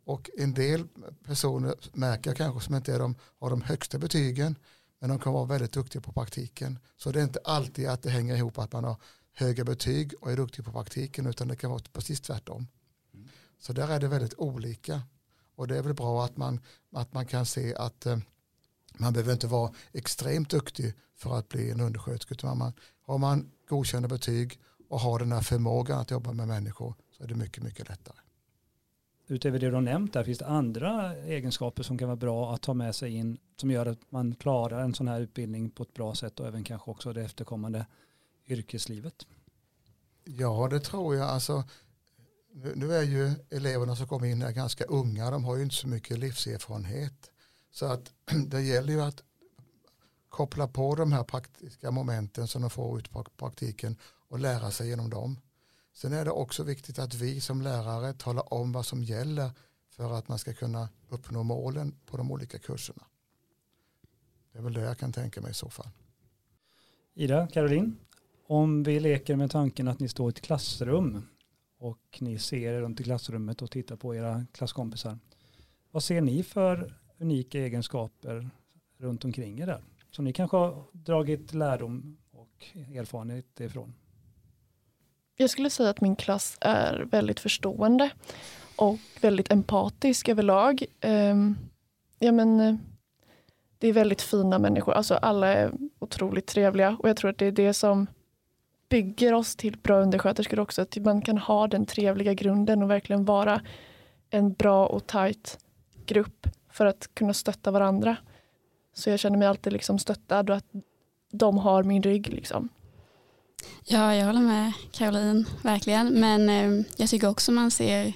Och 0.05 0.31
en 0.39 0.55
del 0.55 0.87
personer 1.27 1.75
märker 1.93 2.31
jag 2.31 2.37
kanske 2.37 2.61
som 2.61 2.75
inte 2.75 2.95
är 2.95 2.99
de, 2.99 3.15
har 3.41 3.51
de 3.51 3.63
högsta 3.63 3.99
betygen 3.99 4.57
men 4.99 5.11
de 5.11 5.19
kan 5.19 5.33
vara 5.33 5.45
väldigt 5.45 5.73
duktiga 5.73 6.03
på 6.03 6.13
praktiken. 6.13 6.79
Så 6.97 7.13
det 7.13 7.21
är 7.21 7.25
inte 7.25 7.41
alltid 7.45 7.89
att 7.89 8.03
det 8.03 8.11
hänger 8.11 8.37
ihop 8.37 8.59
att 8.59 8.73
man 8.73 8.85
har 8.85 8.97
höga 9.33 9.65
betyg 9.65 10.15
och 10.21 10.33
är 10.33 10.37
duktig 10.37 10.65
på 10.65 10.73
praktiken 10.73 11.27
utan 11.27 11.49
det 11.49 11.57
kan 11.57 11.71
vara 11.71 11.83
precis 11.93 12.21
tvärtom. 12.21 12.67
Mm. 13.15 13.29
Så 13.59 13.73
där 13.73 13.89
är 13.89 14.01
det 14.01 14.09
väldigt 14.09 14.35
olika 14.39 15.03
och 15.55 15.69
det 15.69 15.79
är 15.79 15.83
väl 15.83 15.95
bra 15.95 16.25
att 16.25 16.37
man, 16.37 16.61
att 16.93 17.13
man 17.13 17.27
kan 17.27 17.47
se 17.47 17.75
att 17.75 18.07
eh, 18.07 18.19
man 18.99 19.13
behöver 19.13 19.33
inte 19.33 19.47
vara 19.47 19.73
extremt 19.93 20.51
duktig 20.51 20.95
för 21.17 21.39
att 21.39 21.49
bli 21.49 21.71
en 21.71 21.81
undersköterska 21.81 22.35
utan 22.35 22.59
man, 22.59 22.73
har 23.03 23.19
man 23.19 23.51
godkända 23.69 24.09
betyg 24.09 24.61
och 24.89 25.01
har 25.01 25.19
den 25.19 25.33
här 25.33 25.41
förmågan 25.41 26.01
att 26.01 26.11
jobba 26.11 26.33
med 26.33 26.49
människor 26.49 26.95
så 27.11 27.25
är 27.25 27.29
det 27.29 27.35
mycket, 27.35 27.63
mycket 27.63 27.89
lättare. 27.89 28.17
Utöver 29.27 29.59
det 29.59 29.67
du 29.67 29.75
har 29.75 29.81
nämnt 29.81 30.13
där, 30.13 30.25
finns 30.25 30.39
det 30.39 30.47
andra 30.47 31.17
egenskaper 31.17 31.83
som 31.83 31.99
kan 31.99 32.09
vara 32.09 32.17
bra 32.17 32.55
att 32.55 32.63
ta 32.63 32.75
med 32.75 32.95
sig 32.95 33.15
in 33.15 33.39
som 33.57 33.71
gör 33.71 33.87
att 33.87 34.11
man 34.11 34.35
klarar 34.35 34.81
en 34.81 34.95
sån 34.95 35.09
här 35.09 35.21
utbildning 35.21 35.71
på 35.71 35.83
ett 35.83 35.95
bra 35.95 36.15
sätt 36.15 36.41
och 36.41 36.47
även 36.47 36.65
kanske 36.65 36.91
också 36.91 37.13
det 37.13 37.23
efterkommande 37.23 37.87
yrkeslivet? 38.49 39.27
Ja, 40.25 40.69
det 40.71 40.81
tror 40.81 41.17
jag. 41.17 41.29
Alltså, 41.29 41.65
nu 42.75 42.95
är 42.95 43.03
ju 43.03 43.33
eleverna 43.51 43.97
som 43.97 44.09
kommer 44.09 44.27
in 44.27 44.43
här 44.43 44.53
ganska 44.53 44.85
unga. 44.85 45.31
De 45.31 45.45
har 45.45 45.57
ju 45.57 45.63
inte 45.63 45.75
så 45.75 45.89
mycket 45.89 46.19
livserfarenhet. 46.19 47.31
Så 47.75 47.87
att 47.87 48.13
det 48.47 48.63
gäller 48.63 48.93
ju 48.93 49.01
att 49.01 49.23
koppla 50.29 50.69
på 50.69 50.95
de 50.95 51.13
här 51.13 51.25
praktiska 51.25 51.91
momenten 51.91 52.49
som 52.49 52.63
de 52.63 52.71
får 52.71 52.99
ut 52.99 53.11
på 53.11 53.25
praktiken 53.25 53.97
och 54.29 54.39
lära 54.39 54.71
sig 54.71 54.89
genom 54.89 55.11
dem. 55.11 55.41
Sen 55.93 56.13
är 56.13 56.25
det 56.25 56.31
också 56.31 56.63
viktigt 56.63 56.99
att 56.99 57.15
vi 57.15 57.41
som 57.41 57.63
lärare 57.63 58.13
talar 58.13 58.55
om 58.55 58.73
vad 58.73 58.87
som 58.87 59.05
gäller 59.05 59.51
för 59.89 60.13
att 60.13 60.29
man 60.29 60.39
ska 60.39 60.55
kunna 60.55 60.89
uppnå 61.09 61.43
målen 61.43 61.95
på 62.07 62.17
de 62.17 62.33
olika 62.33 62.59
kurserna. 62.59 63.03
Det 64.53 64.59
är 64.59 64.63
väl 64.63 64.73
det 64.73 64.81
jag 64.81 64.99
kan 64.99 65.13
tänka 65.13 65.41
mig 65.41 65.51
i 65.51 65.55
så 65.55 65.71
fall. 65.71 65.89
Ida, 67.15 67.47
Caroline, 67.47 67.97
om 68.47 68.83
vi 68.83 69.01
leker 69.01 69.37
med 69.37 69.51
tanken 69.51 69.89
att 69.89 70.01
ni 70.01 70.09
står 70.09 70.29
i 70.29 70.31
ett 70.31 70.41
klassrum 70.41 71.23
och 71.79 72.19
ni 72.21 72.39
ser 72.39 72.81
runt 72.81 73.01
i 73.01 73.05
klassrummet 73.05 73.63
och 73.63 73.71
tittar 73.71 73.97
på 73.97 74.15
era 74.15 74.47
klasskompisar. 74.53 75.19
Vad 75.91 76.05
ser 76.05 76.21
ni 76.21 76.43
för 76.43 77.04
unika 77.25 77.59
egenskaper 77.59 78.51
runt 78.99 79.25
omkring 79.25 79.61
er 79.61 79.67
där? 79.67 79.85
Som 80.11 80.25
ni 80.25 80.33
kanske 80.33 80.57
har 80.57 80.85
dragit 80.93 81.55
lärdom 81.55 82.17
och 82.31 82.67
erfarenhet 82.95 83.61
ifrån? 83.61 83.95
Jag 85.37 85.51
skulle 85.51 85.71
säga 85.71 85.91
att 85.91 86.01
min 86.01 86.17
klass 86.17 86.57
är 86.61 87.07
väldigt 87.11 87.41
förstående 87.41 88.11
och 88.77 88.99
väldigt 89.21 89.53
empatisk 89.53 90.29
överlag. 90.29 90.85
Ehm, 91.01 91.57
ja, 92.19 92.33
men, 92.33 92.61
eh, 92.61 92.77
det 93.79 93.89
är 93.89 93.93
väldigt 93.93 94.23
fina 94.23 94.59
människor, 94.59 94.93
alltså 94.93 95.15
alla 95.15 95.47
är 95.47 95.73
otroligt 95.99 96.47
trevliga 96.47 96.97
och 96.99 97.09
jag 97.09 97.17
tror 97.17 97.31
att 97.31 97.39
det 97.39 97.47
är 97.47 97.53
det 97.53 97.75
som 97.75 98.07
bygger 98.89 99.33
oss 99.33 99.57
till 99.57 99.79
bra 99.79 100.03
undersköterskor 100.03 100.61
också, 100.61 100.83
att 100.83 100.97
man 100.97 101.23
kan 101.23 101.39
ha 101.39 101.67
den 101.67 101.87
trevliga 101.87 102.35
grunden 102.35 102.83
och 102.83 102.91
verkligen 102.91 103.25
vara 103.25 103.61
en 104.31 104.53
bra 104.53 104.87
och 104.87 105.07
tajt 105.07 105.59
grupp 106.07 106.47
för 106.75 106.87
att 106.87 107.11
kunna 107.15 107.35
stötta 107.35 107.71
varandra. 107.71 108.17
Så 108.95 109.11
jag 109.11 109.19
känner 109.19 109.39
mig 109.39 109.49
alltid 109.49 109.73
liksom 109.73 109.99
stöttad 109.99 110.51
och 110.51 110.57
att 110.57 110.71
de 111.31 111.59
har 111.59 111.83
min 111.83 112.03
rygg. 112.03 112.29
Liksom. 112.29 112.69
Ja, 113.85 114.15
jag 114.15 114.27
håller 114.27 114.41
med 114.41 114.73
Caroline, 114.93 115.47
verkligen. 115.63 116.09
Men 116.09 116.49
eh, 116.49 116.87
jag 116.97 117.09
tycker 117.09 117.29
också 117.29 117.53
man 117.53 117.71
ser 117.71 118.13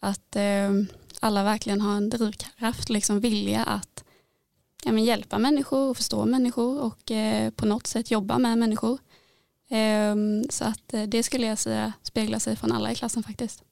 att 0.00 0.36
eh, 0.36 0.70
alla 1.20 1.44
verkligen 1.44 1.80
har 1.80 1.96
en 1.96 2.10
drivkraft, 2.10 2.88
liksom 2.90 3.20
vilja 3.20 3.64
att 3.64 4.04
ja, 4.84 4.92
men 4.92 5.04
hjälpa 5.04 5.38
människor 5.38 5.90
och 5.90 5.96
förstå 5.96 6.24
människor 6.24 6.82
och 6.82 7.10
eh, 7.10 7.50
på 7.50 7.66
något 7.66 7.86
sätt 7.86 8.10
jobba 8.10 8.38
med 8.38 8.58
människor. 8.58 8.98
Ehm, 9.70 10.44
så 10.50 10.64
att 10.64 10.94
eh, 10.94 11.02
det 11.02 11.22
skulle 11.22 11.46
jag 11.46 11.58
säga 11.58 11.92
speglar 12.02 12.38
sig 12.38 12.56
från 12.56 12.72
alla 12.72 12.92
i 12.92 12.94
klassen 12.94 13.22
faktiskt. 13.22 13.64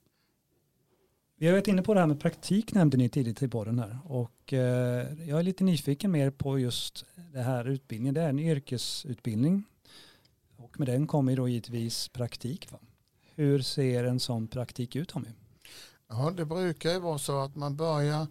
Vi 1.42 1.48
har 1.48 1.52
varit 1.52 1.68
inne 1.68 1.82
på 1.82 1.94
det 1.94 2.00
här 2.00 2.06
med 2.06 2.20
praktik 2.20 2.74
nämnde 2.74 2.96
ni 2.96 3.08
tidigt 3.08 3.42
i 3.42 3.48
podden 3.48 3.78
här 3.78 3.98
och 4.04 4.52
eh, 4.52 5.28
jag 5.28 5.38
är 5.38 5.42
lite 5.42 5.64
nyfiken 5.64 6.10
mer 6.10 6.30
på 6.30 6.58
just 6.58 7.04
det 7.32 7.42
här 7.42 7.64
utbildningen. 7.64 8.14
Det 8.14 8.22
är 8.22 8.28
en 8.28 8.38
yrkesutbildning 8.38 9.64
och 10.56 10.80
med 10.80 10.88
den 10.88 11.06
kommer 11.06 11.36
då 11.36 11.48
givetvis 11.48 12.08
praktik. 12.08 12.72
Va? 12.72 12.78
Hur 13.34 13.62
ser 13.62 14.04
en 14.04 14.20
sån 14.20 14.48
praktik 14.48 14.96
ut 14.96 15.08
Tommy? 15.08 15.28
Ja, 16.08 16.32
det 16.36 16.44
brukar 16.44 16.90
ju 16.90 16.98
vara 16.98 17.18
så 17.18 17.40
att 17.40 17.56
man 17.56 17.76
börjar 17.76 18.26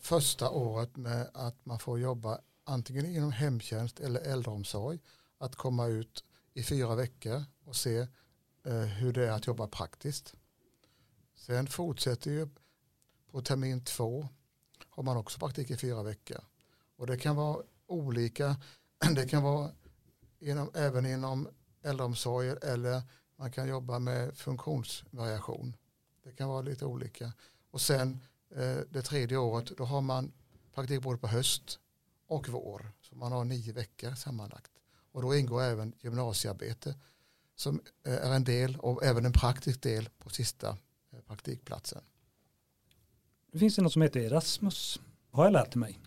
första 0.00 0.50
året 0.50 0.96
med 0.96 1.30
att 1.34 1.66
man 1.66 1.78
får 1.78 2.00
jobba 2.00 2.38
antingen 2.64 3.06
inom 3.06 3.32
hemtjänst 3.32 4.00
eller 4.00 4.20
äldreomsorg. 4.20 4.98
Att 5.38 5.56
komma 5.56 5.86
ut 5.86 6.24
i 6.54 6.62
fyra 6.62 6.94
veckor 6.94 7.44
och 7.64 7.76
se 7.76 7.98
eh, 8.66 8.74
hur 8.74 9.12
det 9.12 9.26
är 9.26 9.32
att 9.32 9.46
jobba 9.46 9.66
praktiskt. 9.66 10.34
Sen 11.42 11.66
fortsätter 11.66 12.30
ju 12.30 12.48
på 13.30 13.42
termin 13.42 13.84
två 13.84 14.28
har 14.88 15.02
man 15.02 15.16
också 15.16 15.38
praktik 15.38 15.70
i 15.70 15.76
fyra 15.76 16.02
veckor. 16.02 16.40
Och 16.96 17.06
det 17.06 17.18
kan 17.18 17.36
vara 17.36 17.62
olika, 17.86 18.56
det 19.14 19.28
kan 19.28 19.42
vara 19.42 19.70
inom, 20.38 20.70
även 20.74 21.06
inom 21.06 21.48
äldreomsorgen 21.82 22.58
eller 22.62 23.02
man 23.36 23.52
kan 23.52 23.68
jobba 23.68 23.98
med 23.98 24.36
funktionsvariation. 24.36 25.76
Det 26.24 26.32
kan 26.32 26.48
vara 26.48 26.62
lite 26.62 26.84
olika. 26.84 27.32
Och 27.70 27.80
sen 27.80 28.20
eh, 28.50 28.78
det 28.90 29.02
tredje 29.02 29.36
året 29.36 29.76
då 29.76 29.84
har 29.84 30.00
man 30.00 30.32
praktik 30.74 31.02
både 31.02 31.18
på 31.18 31.26
höst 31.26 31.78
och 32.26 32.48
vår. 32.48 32.92
Så 33.00 33.16
man 33.16 33.32
har 33.32 33.44
nio 33.44 33.72
veckor 33.72 34.14
sammanlagt. 34.14 34.72
Och 35.12 35.22
då 35.22 35.36
ingår 35.36 35.62
även 35.62 35.92
gymnasiearbete 36.00 36.94
som 37.54 37.80
eh, 38.06 38.14
är 38.14 38.34
en 38.34 38.44
del 38.44 38.76
och 38.76 39.04
även 39.04 39.24
en 39.24 39.32
praktisk 39.32 39.82
del 39.82 40.08
på 40.18 40.30
sista 40.30 40.78
praktikplatsen. 41.26 42.02
Det 43.52 43.58
finns 43.58 43.76
det 43.76 43.82
något 43.82 43.92
som 43.92 44.02
heter 44.02 44.20
Erasmus, 44.20 45.00
har 45.30 45.44
jag 45.44 45.52
lärt 45.52 45.74
mig. 45.74 46.00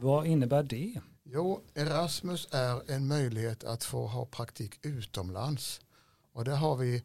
Vad 0.00 0.26
innebär 0.26 0.62
det? 0.62 1.00
Jo, 1.24 1.60
Erasmus 1.74 2.48
är 2.50 2.90
en 2.90 3.06
möjlighet 3.06 3.64
att 3.64 3.84
få 3.84 4.06
ha 4.06 4.26
praktik 4.26 4.78
utomlands. 4.82 5.80
Och 6.32 6.44
där 6.44 6.56
har 6.56 6.76
vi 6.76 7.04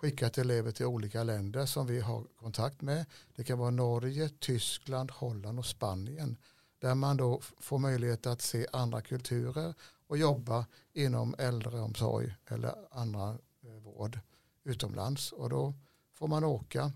skickat 0.00 0.38
elever 0.38 0.70
till 0.70 0.86
olika 0.86 1.22
länder 1.22 1.66
som 1.66 1.86
vi 1.86 2.00
har 2.00 2.24
kontakt 2.36 2.82
med. 2.82 3.06
Det 3.36 3.44
kan 3.44 3.58
vara 3.58 3.70
Norge, 3.70 4.28
Tyskland, 4.28 5.10
Holland 5.10 5.58
och 5.58 5.66
Spanien. 5.66 6.36
Där 6.78 6.94
man 6.94 7.16
då 7.16 7.40
får 7.58 7.78
möjlighet 7.78 8.26
att 8.26 8.42
se 8.42 8.66
andra 8.72 9.00
kulturer 9.00 9.74
och 10.06 10.18
jobba 10.18 10.66
inom 10.92 11.34
äldreomsorg 11.38 12.34
eller 12.46 12.74
andra 12.90 13.38
eh, 13.62 13.70
vård 13.82 14.20
utomlands. 14.64 15.32
Och 15.32 15.50
då 15.50 15.74
får 16.18 16.28
man 16.28 16.44
åka 16.44 16.92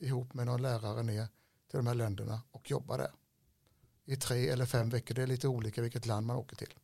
ihop 0.00 0.34
med 0.34 0.46
någon 0.46 0.62
lärare 0.62 1.02
ner 1.02 1.26
till 1.70 1.76
de 1.76 1.86
här 1.86 1.94
länderna 1.94 2.40
och 2.50 2.70
jobba 2.70 2.96
där. 2.96 3.10
I 4.04 4.16
tre 4.16 4.48
eller 4.48 4.66
fem 4.66 4.88
veckor, 4.88 5.14
det 5.14 5.22
är 5.22 5.26
lite 5.26 5.48
olika 5.48 5.82
vilket 5.82 6.06
land 6.06 6.26
man 6.26 6.36
åker 6.36 6.56
till. 6.56 6.74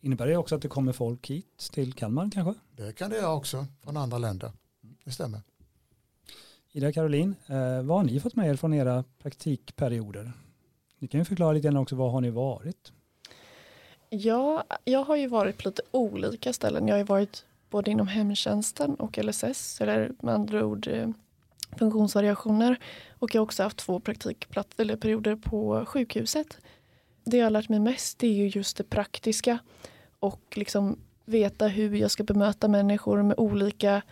Innebär 0.00 0.26
det 0.26 0.36
också 0.36 0.54
att 0.54 0.62
det 0.62 0.68
kommer 0.68 0.92
folk 0.92 1.30
hit 1.30 1.70
till 1.72 1.92
Kalmar 1.92 2.30
kanske? 2.32 2.60
Det 2.76 2.92
kan 2.92 3.10
det 3.10 3.16
göra 3.16 3.32
också 3.32 3.66
från 3.80 3.96
andra 3.96 4.18
länder. 4.18 4.52
Det 5.04 5.10
stämmer. 5.10 5.40
Ida 6.72 6.92
Caroline, 6.92 7.34
eh, 7.46 7.82
vad 7.82 7.98
har 7.98 8.04
ni 8.04 8.20
fått 8.20 8.36
med 8.36 8.50
er 8.50 8.56
från 8.56 8.74
era 8.74 9.04
praktikperioder? 9.18 10.32
Ni 10.98 11.08
kan 11.08 11.20
ju 11.20 11.24
förklara 11.24 11.52
lite 11.52 11.68
grann 11.68 11.76
också, 11.76 11.96
vad 11.96 12.12
har 12.12 12.20
ni 12.20 12.30
varit? 12.30 12.92
Ja, 14.08 14.64
jag 14.84 15.04
har 15.04 15.16
ju 15.16 15.26
varit 15.26 15.58
på 15.62 15.68
lite 15.68 15.82
olika 15.90 16.52
ställen. 16.52 16.88
Jag 16.88 16.94
har 16.94 16.98
ju 16.98 17.04
varit 17.04 17.44
både 17.70 17.90
inom 17.90 18.08
hemtjänsten 18.08 18.94
och 18.94 19.18
LSS, 19.18 19.80
eller 19.80 20.12
med 20.20 20.34
andra 20.34 20.64
ord 20.64 20.88
eh, 20.88 21.08
funktionsvariationer. 21.78 22.76
Och 23.18 23.34
jag 23.34 23.40
har 23.40 23.44
också 23.44 23.62
haft 23.62 23.76
två 23.76 24.00
praktikplatser 24.00 24.82
eller 24.82 24.96
perioder 24.96 25.36
på 25.36 25.84
sjukhuset. 25.86 26.58
Det 27.24 27.36
jag 27.36 27.46
har 27.46 27.50
lärt 27.50 27.68
mig 27.68 27.80
mest 27.80 28.18
det 28.18 28.26
är 28.26 28.34
ju 28.34 28.46
just 28.46 28.76
det 28.76 28.84
praktiska 28.84 29.58
och 30.20 30.42
liksom 30.54 30.98
veta 31.24 31.66
hur 31.66 31.94
jag 31.94 32.10
ska 32.10 32.24
bemöta 32.24 32.68
människor 32.68 33.22
med 33.22 33.38
olika 33.38 34.02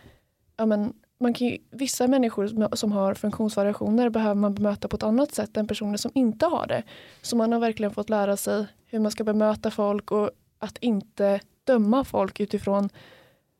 ja, 0.57 0.65
men, 0.65 0.93
man 1.19 1.33
kan 1.33 1.47
ju, 1.47 1.57
vissa 1.69 2.07
människor 2.07 2.75
som 2.75 2.91
har 2.91 3.13
funktionsvariationer 3.13 4.09
behöver 4.09 4.35
man 4.35 4.53
bemöta 4.53 4.87
på 4.87 4.95
ett 4.95 5.03
annat 5.03 5.31
sätt 5.31 5.57
än 5.57 5.67
personer 5.67 5.97
som 5.97 6.11
inte 6.13 6.45
har 6.45 6.67
det. 6.67 6.83
Så 7.21 7.35
man 7.35 7.51
har 7.51 7.59
verkligen 7.59 7.91
fått 7.91 8.09
lära 8.09 8.37
sig 8.37 8.65
hur 8.85 8.99
man 8.99 9.11
ska 9.11 9.23
bemöta 9.23 9.71
folk 9.71 10.11
och 10.11 10.31
att 10.59 10.77
inte 10.77 11.39
döma 11.63 12.03
folk 12.03 12.39
utifrån 12.39 12.89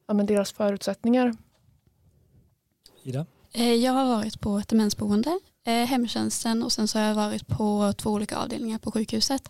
ja, 0.09 0.13
men 0.13 0.25
deras 0.25 0.51
förutsättningar. 0.51 1.33
Ida? 3.03 3.25
Eh, 3.51 3.73
jag 3.73 3.91
har 3.91 4.05
varit 4.05 4.39
på 4.39 4.57
ett 4.57 4.67
demensboende, 4.67 5.39
eh, 5.65 5.73
hemtjänsten 5.73 6.63
och 6.63 6.71
sen 6.71 6.87
så 6.87 6.99
har 6.99 7.05
jag 7.05 7.15
varit 7.15 7.47
på 7.47 7.93
två 7.97 8.09
olika 8.09 8.37
avdelningar 8.37 8.79
på 8.79 8.91
sjukhuset. 8.91 9.49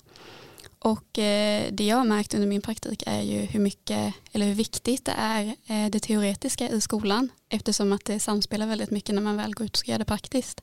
Och 0.80 1.20
eh, 1.20 1.72
det 1.72 1.86
jag 1.86 1.98
har 1.98 2.06
märkt 2.06 2.34
under 2.34 2.48
min 2.48 2.62
praktik 2.62 3.04
är 3.06 3.22
ju 3.22 3.40
hur 3.40 3.60
mycket 3.60 4.14
eller 4.32 4.46
hur 4.46 4.54
viktigt 4.54 5.06
det 5.06 5.14
är 5.18 5.56
det 5.90 6.00
teoretiska 6.00 6.70
i 6.70 6.82
skolan 6.82 7.30
eftersom 7.50 7.94
att 7.94 8.06
det 8.06 8.20
samspelar 8.20 8.68
väldigt 8.68 8.92
mycket 8.92 9.16
när 9.16 9.22
man 9.22 9.38
väl 9.38 9.54
går 9.54 9.66
ut 9.66 9.72
och 9.72 9.78
ska 9.78 9.92
göra 9.92 10.00
det 10.00 10.06
praktiskt. 10.06 10.62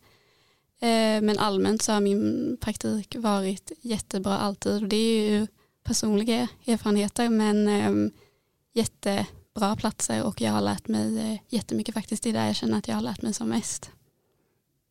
Men 1.23 1.39
allmänt 1.39 1.83
så 1.83 1.93
har 1.93 2.01
min 2.01 2.57
praktik 2.61 3.17
varit 3.19 3.73
jättebra 3.81 4.39
alltid 4.39 4.73
och 4.83 4.89
det 4.89 4.97
är 4.97 5.31
ju 5.31 5.47
personliga 5.85 6.49
erfarenheter 6.67 7.29
men 7.29 7.69
ehm, 7.69 8.11
jättebra 9.57 9.77
platser 9.77 10.27
och 10.27 10.41
jag 10.41 10.53
har 10.53 10.61
lärt 10.61 10.89
mig 10.89 11.43
jättemycket 11.49 11.95
faktiskt. 11.95 12.23
Det 12.23 12.29
är 12.29 12.33
där 12.33 12.47
jag 12.47 12.57
känner 12.57 12.79
att 12.79 12.89
jag 12.89 12.95
har 12.95 13.03
lärt 13.03 13.23
mig 13.23 13.35
som 13.35 13.49
mest. 13.49 13.91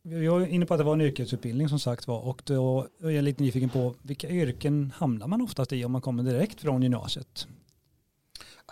Vi 0.03 0.27
var 0.27 0.45
inne 0.45 0.65
på 0.65 0.74
att 0.74 0.77
det 0.77 0.84
var 0.84 0.93
en 0.93 1.01
yrkesutbildning 1.01 1.69
som 1.69 1.79
sagt 1.79 2.07
var 2.07 2.22
och 2.22 2.41
då 2.45 2.88
är 3.00 3.10
jag 3.10 3.24
lite 3.24 3.43
nyfiken 3.43 3.69
på 3.69 3.95
vilka 4.01 4.29
yrken 4.29 4.93
hamnar 4.95 5.27
man 5.27 5.41
oftast 5.41 5.74
i 5.74 5.86
om 5.86 5.91
man 5.91 6.01
kommer 6.01 6.24
direkt 6.24 6.62
från 6.62 6.81
gymnasiet? 6.81 7.48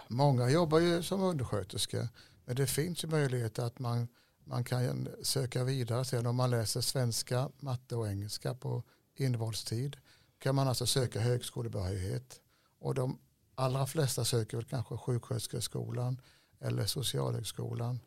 Många 0.08 0.50
jobbar 0.50 0.80
ju 0.80 1.04
som 1.04 1.24
undersköterska 1.24 2.10
men 2.46 2.56
det 2.56 2.68
finns 2.68 3.04
ju 3.04 3.08
möjlighet 3.08 3.60
att 3.60 3.80
man, 3.80 4.08
man 4.46 4.64
kan 4.64 5.08
söka 5.24 5.64
vidare 5.64 6.06
sen 6.06 6.26
om 6.26 6.36
man 6.36 6.50
läser 6.50 6.82
svenska, 6.82 7.50
matte 7.60 7.96
och 7.96 8.08
engelska 8.08 8.54
på 8.54 8.84
invalstid 9.16 9.98
kan 10.40 10.56
man 10.56 10.68
alltså 10.68 10.86
söka 10.86 11.20
högskolebehörighet 11.20 12.42
och 12.80 12.96
de 12.96 13.18
allra 13.56 13.86
flesta 13.86 14.26
söker 14.26 14.58
väl 14.58 14.66
kanske 14.66 14.98
sjuksköterskeskolan 14.98 16.22
eller 16.60 16.86
socialhögskolan, 16.86 18.00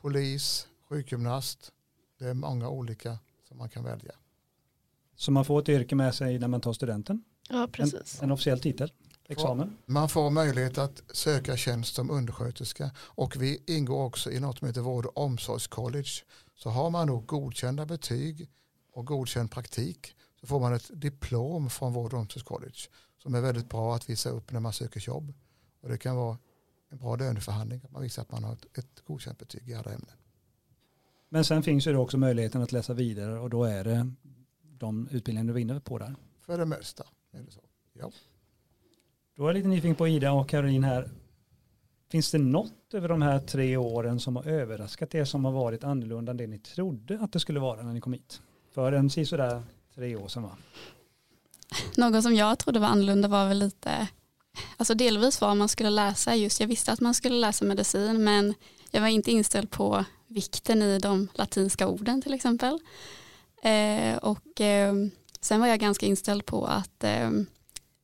polis, 0.00 0.68
sjukgymnast, 0.88 1.72
det 2.18 2.24
är 2.24 2.34
många 2.34 2.68
olika 2.68 3.18
som 3.48 3.58
man 3.58 3.68
kan 3.68 3.84
välja. 3.84 4.12
Så 5.16 5.30
man 5.30 5.44
får 5.44 5.60
ett 5.60 5.68
yrke 5.68 5.94
med 5.94 6.14
sig 6.14 6.38
när 6.38 6.48
man 6.48 6.60
tar 6.60 6.72
studenten? 6.72 7.24
Ja, 7.48 7.68
precis. 7.72 8.18
En, 8.18 8.24
en 8.24 8.30
officiell 8.30 8.60
titel? 8.60 8.92
Examen? 9.28 9.76
Man 9.86 10.08
får 10.08 10.30
möjlighet 10.30 10.78
att 10.78 11.02
söka 11.12 11.56
tjänst 11.56 11.94
som 11.94 12.10
undersköterska 12.10 12.90
och 12.98 13.36
vi 13.42 13.62
ingår 13.66 14.04
också 14.04 14.30
i 14.30 14.40
något 14.40 14.58
som 14.58 14.68
heter 14.68 14.80
vård 14.80 15.06
och 15.06 15.18
omsorgscollege. 15.18 16.24
Så 16.54 16.70
har 16.70 16.90
man 16.90 17.06
då 17.06 17.18
godkända 17.18 17.86
betyg 17.86 18.48
och 18.92 19.06
godkänd 19.06 19.50
praktik 19.50 20.16
så 20.40 20.46
får 20.46 20.60
man 20.60 20.74
ett 20.74 20.90
diplom 20.94 21.70
från 21.70 21.92
vård 21.92 22.12
och 22.12 22.20
omsorgscollege 22.20 22.88
som 23.18 23.34
är 23.34 23.40
väldigt 23.40 23.68
bra 23.68 23.94
att 23.94 24.10
visa 24.10 24.30
upp 24.30 24.52
när 24.52 24.60
man 24.60 24.72
söker 24.72 25.00
jobb. 25.00 25.32
Och 25.80 25.88
det 25.88 25.98
kan 25.98 26.16
vara 26.16 26.38
en 26.88 26.98
bra 26.98 27.16
löneförhandling 27.16 27.80
att 27.84 27.90
man 27.90 28.02
visar 28.02 28.22
att 28.22 28.32
man 28.32 28.44
har 28.44 28.52
ett, 28.52 28.78
ett 28.78 29.00
godkänt 29.04 29.38
betyg 29.38 29.68
i 29.68 29.74
alla 29.74 29.92
ämnen. 29.92 30.16
Men 31.28 31.44
sen 31.44 31.62
finns 31.62 31.86
ju 31.86 31.96
också 31.96 32.18
möjligheten 32.18 32.62
att 32.62 32.72
läsa 32.72 32.94
vidare 32.94 33.38
och 33.38 33.50
då 33.50 33.64
är 33.64 33.84
det 33.84 34.10
de 34.62 35.08
utbildningar 35.10 35.46
du 35.46 35.52
var 35.52 35.60
inne 35.60 35.80
på 35.80 35.98
där. 35.98 36.14
För 36.40 36.58
det 36.58 36.64
mesta 36.64 37.04
är 37.32 37.42
det 37.42 37.50
så. 37.50 37.60
Då 39.36 39.42
är 39.42 39.48
jag 39.48 39.54
lite 39.54 39.68
nyfiken 39.68 39.94
på 39.94 40.08
Ida 40.08 40.32
och 40.32 40.48
Caroline 40.48 40.84
här. 40.84 41.10
Finns 42.08 42.30
det 42.30 42.38
något 42.38 42.94
över 42.94 43.08
de 43.08 43.22
här 43.22 43.38
tre 43.38 43.76
åren 43.76 44.20
som 44.20 44.36
har 44.36 44.44
överraskat 44.44 45.14
er 45.14 45.24
som 45.24 45.44
har 45.44 45.52
varit 45.52 45.84
annorlunda 45.84 46.30
än 46.30 46.36
det 46.36 46.46
ni 46.46 46.58
trodde 46.58 47.20
att 47.20 47.32
det 47.32 47.40
skulle 47.40 47.60
vara 47.60 47.82
när 47.82 47.92
ni 47.92 48.00
kom 48.00 48.12
hit? 48.12 48.42
För 48.70 48.92
en 48.92 49.10
sådär 49.10 49.62
tre 49.94 50.16
år 50.16 50.28
sedan 50.28 50.42
va? 50.42 50.56
Något 51.96 52.22
som 52.22 52.34
jag 52.34 52.58
trodde 52.58 52.80
var 52.80 52.88
annorlunda 52.88 53.28
var 53.28 53.48
väl 53.48 53.58
lite, 53.58 54.08
alltså 54.76 54.94
delvis 54.94 55.40
vad 55.40 55.56
man 55.56 55.68
skulle 55.68 55.90
läsa 55.90 56.34
just, 56.34 56.60
jag 56.60 56.68
visste 56.68 56.92
att 56.92 57.00
man 57.00 57.14
skulle 57.14 57.36
läsa 57.36 57.64
medicin 57.64 58.24
men 58.24 58.54
jag 58.90 59.00
var 59.00 59.08
inte 59.08 59.30
inställd 59.30 59.70
på 59.70 60.04
vikten 60.26 60.82
i 60.82 60.98
de 60.98 61.28
latinska 61.34 61.88
orden 61.88 62.22
till 62.22 62.34
exempel. 62.34 62.78
Eh, 63.62 64.16
och 64.16 64.60
eh, 64.60 64.94
sen 65.40 65.60
var 65.60 65.66
jag 65.66 65.80
ganska 65.80 66.06
inställd 66.06 66.46
på 66.46 66.66
att 66.66 67.04
eh, 67.04 67.30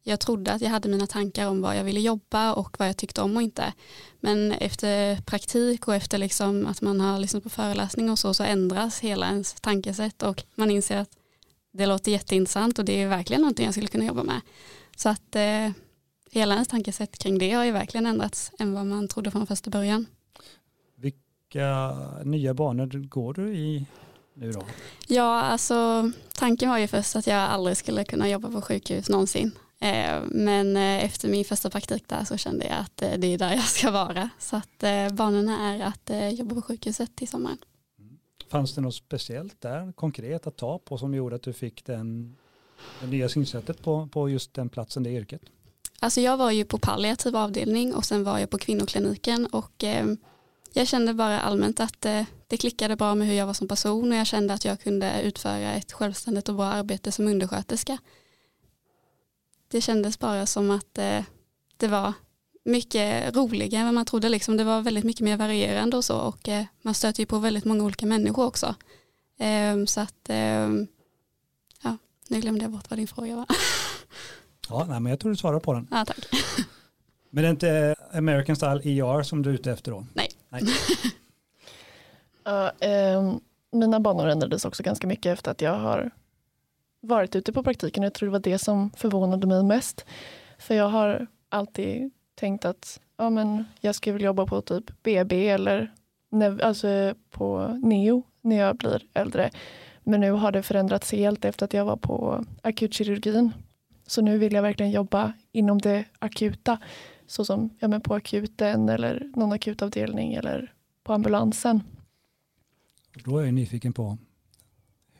jag 0.02 0.21
trodde 0.21 0.52
att 0.52 0.62
jag 0.62 0.71
hade 0.71 0.88
mina 0.88 1.07
tankar 1.07 1.47
om 1.47 1.62
vad 1.62 1.76
jag 1.76 1.85
ville 1.85 2.00
jobba 2.00 2.52
och 2.52 2.76
vad 2.79 2.88
jag 2.88 2.97
tyckte 2.97 3.23
om 3.23 3.37
och 3.37 3.43
inte. 3.43 3.73
Men 4.21 4.52
efter 4.52 5.17
praktik 5.17 5.88
och 5.88 5.95
efter 5.95 6.19
liksom 6.19 6.67
att 6.67 6.81
man 6.81 7.00
har 7.00 7.19
lyssnat 7.19 7.43
på 7.43 7.50
föreläsning 7.50 8.11
och 8.11 8.19
så 8.19 8.35
så 8.35 8.45
ändras 8.45 9.00
hela 9.00 9.26
ens 9.26 9.55
tankesätt 9.55 10.23
och 10.23 10.45
man 10.55 10.71
inser 10.71 10.97
att 10.97 11.11
det 11.73 11.87
låter 11.87 12.12
jätteintressant 12.12 12.79
och 12.79 12.85
det 12.85 13.02
är 13.02 13.09
verkligen 13.09 13.41
någonting 13.41 13.64
jag 13.64 13.75
skulle 13.75 13.88
kunna 13.88 14.05
jobba 14.05 14.23
med. 14.23 14.41
Så 14.97 15.09
att 15.09 15.37
eh, 15.37 15.71
hela 16.31 16.55
ens 16.55 16.69
tankesätt 16.69 17.19
kring 17.19 17.38
det 17.38 17.52
har 17.52 17.64
ju 17.64 17.71
verkligen 17.71 18.07
ändrats 18.07 18.52
än 18.59 18.73
vad 18.73 18.87
man 18.87 19.09
trodde 19.09 19.31
från 19.31 19.47
första 19.47 19.71
början. 19.71 20.07
Vilka 20.95 21.97
nya 22.25 22.55
banor 22.55 23.09
går 23.09 23.35
du 23.35 23.55
i 23.55 23.87
nu 24.35 24.52
då? 24.52 24.62
Ja, 25.07 25.43
alltså 25.43 26.11
tanken 26.35 26.71
var 26.71 26.79
ju 26.79 26.87
först 26.87 27.17
att 27.17 27.26
jag 27.26 27.38
aldrig 27.38 27.76
skulle 27.76 28.05
kunna 28.05 28.29
jobba 28.29 28.50
på 28.50 28.62
sjukhus 28.62 29.09
någonsin. 29.09 29.52
Eh, 29.83 30.23
men 30.26 30.76
eh, 30.76 31.05
efter 31.05 31.29
min 31.29 31.45
första 31.45 31.71
praktik 31.71 32.09
där 32.09 32.25
så 32.25 32.37
kände 32.37 32.67
jag 32.67 32.79
att 32.79 33.02
eh, 33.02 33.19
det 33.19 33.26
är 33.26 33.38
där 33.38 33.52
jag 33.52 33.64
ska 33.64 33.91
vara. 33.91 34.31
Så 34.38 34.57
att 34.57 34.85
banorna 35.12 35.73
är 35.75 35.81
att 35.81 36.35
jobba 36.38 36.55
på 36.55 36.62
sjukhuset 36.62 37.17
till 37.17 37.29
sommaren. 37.29 37.59
Fanns 38.52 38.75
det 38.75 38.80
något 38.80 38.94
speciellt 38.94 39.61
där, 39.61 39.92
konkret 39.92 40.47
att 40.47 40.56
ta 40.56 40.78
på 40.78 40.99
som 40.99 41.14
gjorde 41.14 41.37
att 41.37 41.42
du 41.42 41.52
fick 41.52 41.85
den, 41.85 42.37
det 43.00 43.06
nya 43.06 43.28
synsättet 43.28 43.82
på, 43.82 44.09
på 44.12 44.28
just 44.28 44.54
den 44.54 44.68
platsen, 44.68 45.02
det 45.02 45.11
yrket? 45.11 45.42
Alltså 46.00 46.21
jag 46.21 46.37
var 46.37 46.50
ju 46.50 46.64
på 46.64 46.78
palliativ 46.78 47.37
avdelning 47.37 47.94
och 47.94 48.04
sen 48.04 48.25
var 48.25 48.38
jag 48.38 48.50
på 48.50 48.59
kvinnokliniken 48.59 49.47
och 49.47 49.85
eh, 49.85 50.06
jag 50.73 50.88
kände 50.88 51.14
bara 51.14 51.40
allmänt 51.40 51.80
att 51.80 52.06
eh, 52.06 52.25
det 52.47 52.56
klickade 52.56 52.97
bra 52.97 53.14
med 53.14 53.28
hur 53.28 53.35
jag 53.35 53.47
var 53.47 53.54
som 53.54 53.68
person 53.68 54.12
och 54.12 54.18
jag 54.18 54.26
kände 54.26 54.54
att 54.54 54.64
jag 54.64 54.80
kunde 54.80 55.23
utföra 55.23 55.73
ett 55.73 55.92
självständigt 55.92 56.49
och 56.49 56.54
bra 56.54 56.66
arbete 56.66 57.12
som 57.12 57.26
undersköterska 57.26 57.99
det 59.73 59.80
kändes 59.80 60.18
bara 60.18 60.47
som 60.47 60.71
att 60.71 60.99
eh, 60.99 61.23
det 61.76 61.88
var 61.88 62.12
mycket 62.64 63.37
roligare 63.37 63.81
än 63.81 63.87
vad 63.87 63.95
man 63.95 64.04
trodde. 64.04 64.28
Liksom. 64.28 64.57
Det 64.57 64.64
var 64.64 64.83
väldigt 64.83 65.04
mycket 65.04 65.25
mer 65.25 65.37
varierande 65.37 65.97
och 65.97 66.04
så 66.04 66.19
och 66.19 66.49
eh, 66.49 66.64
man 66.83 66.95
stöter 66.95 67.21
ju 67.21 67.26
på 67.26 67.38
väldigt 67.38 67.64
många 67.64 67.85
olika 67.85 68.07
människor 68.07 68.47
också. 68.47 68.75
Eh, 69.38 69.85
så 69.87 70.00
att, 70.00 70.28
ehm, 70.28 70.87
ja, 71.83 71.97
nu 72.28 72.40
glömde 72.40 72.64
jag 72.64 72.71
bort 72.73 72.90
vad 72.90 72.99
din 72.99 73.09
fråga 73.09 73.37
var. 73.37 73.47
Ja, 74.69 74.85
nej, 74.88 75.00
men 75.00 75.11
jag 75.11 75.21
tror 75.21 75.31
du 75.31 75.37
svarar 75.37 75.61
på 75.61 75.73
den. 75.73 75.88
Ja, 75.90 76.04
tack. 76.04 76.19
Men 77.31 77.42
det 77.42 77.49
är 77.49 77.50
inte 77.50 77.95
American 78.13 78.56
Style 78.56 78.80
ER 78.84 79.23
som 79.23 79.43
du 79.43 79.50
är 79.50 79.54
ute 79.54 79.73
efter 79.73 79.91
då? 79.91 80.06
Nej. 80.15 80.28
nej. 80.49 80.63
uh, 82.49 83.19
um, 83.19 83.41
mina 83.73 84.00
banor 84.00 84.28
ändrades 84.28 84.65
också 84.65 84.82
ganska 84.82 85.06
mycket 85.06 85.32
efter 85.32 85.50
att 85.50 85.60
jag 85.60 85.75
har 85.75 86.10
varit 87.00 87.37
ute 87.37 87.52
på 87.52 87.63
praktiken. 87.63 88.02
Jag 88.02 88.15
tror 88.15 88.26
det 88.26 88.32
var 88.32 88.39
det 88.39 88.58
som 88.58 88.91
förvånade 88.91 89.47
mig 89.47 89.63
mest. 89.63 90.04
För 90.58 90.75
jag 90.75 90.89
har 90.89 91.26
alltid 91.49 92.10
tänkt 92.43 92.65
att 92.65 93.00
ja, 93.17 93.31
men 93.31 93.65
jag 93.81 93.95
ska 93.95 94.13
väl 94.13 94.23
jobba 94.23 94.47
på 94.47 94.61
typ 94.61 95.02
BB 95.02 95.49
eller 95.49 95.93
alltså 96.63 97.15
på 97.31 97.78
neo 97.83 98.23
när 98.41 98.57
jag 98.57 98.76
blir 98.76 99.02
äldre. 99.15 99.50
Men 100.05 100.21
nu 100.21 100.31
har 100.31 100.52
det 100.52 100.63
förändrats 100.63 101.13
helt 101.13 101.45
efter 101.45 101.65
att 101.65 101.73
jag 101.73 101.85
var 101.85 101.97
på 101.97 102.45
akutkirurgin. 102.63 103.52
Så 104.07 104.23
nu 104.23 104.39
vill 104.39 104.52
jag 104.52 104.63
verkligen 104.63 104.93
jobba 104.93 105.33
inom 105.52 105.78
det 105.78 106.05
akuta. 106.19 106.78
Så 107.26 107.45
som 107.45 107.71
ja, 107.78 107.89
men 107.89 108.00
på 108.00 108.15
akuten 108.15 108.89
eller 108.89 109.33
någon 109.35 109.52
akutavdelning 109.52 110.35
eller 110.35 110.73
på 111.05 111.13
ambulansen. 111.13 111.83
Då 113.25 113.39
är 113.39 113.45
jag 113.45 113.55
nyfiken 113.55 113.93
på 113.93 114.19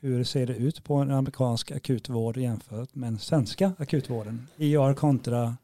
hur 0.01 0.25
ser 0.25 0.47
det 0.47 0.57
ut 0.57 0.85
på 0.85 0.95
en 0.95 1.11
amerikansk 1.11 1.71
akutvård 1.71 2.37
jämfört 2.37 2.95
med 2.95 3.13
den 3.13 3.19
svenska 3.19 3.73
akutvården? 3.79 4.47
IR 4.57 4.95
kontra 4.95 5.57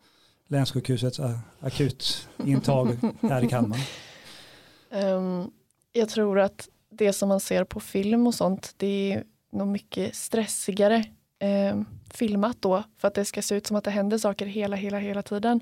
länssjukhusets 0.48 1.20
akutintag 1.60 2.96
här 3.22 3.44
i 3.44 3.48
Kalmar. 3.48 3.78
Um, 4.90 5.50
jag 5.92 6.08
tror 6.08 6.38
att 6.38 6.68
det 6.90 7.12
som 7.12 7.28
man 7.28 7.40
ser 7.40 7.64
på 7.64 7.80
film 7.80 8.26
och 8.26 8.34
sånt, 8.34 8.74
det 8.76 9.12
är 9.12 9.24
nog 9.52 9.68
mycket 9.68 10.14
stressigare 10.14 11.04
eh, 11.38 11.80
filmat 12.10 12.56
då 12.60 12.82
för 12.96 13.08
att 13.08 13.14
det 13.14 13.24
ska 13.24 13.42
se 13.42 13.54
ut 13.54 13.66
som 13.66 13.76
att 13.76 13.84
det 13.84 13.90
händer 13.90 14.18
saker 14.18 14.46
hela, 14.46 14.76
hela, 14.76 14.98
hela 14.98 15.22
tiden. 15.22 15.60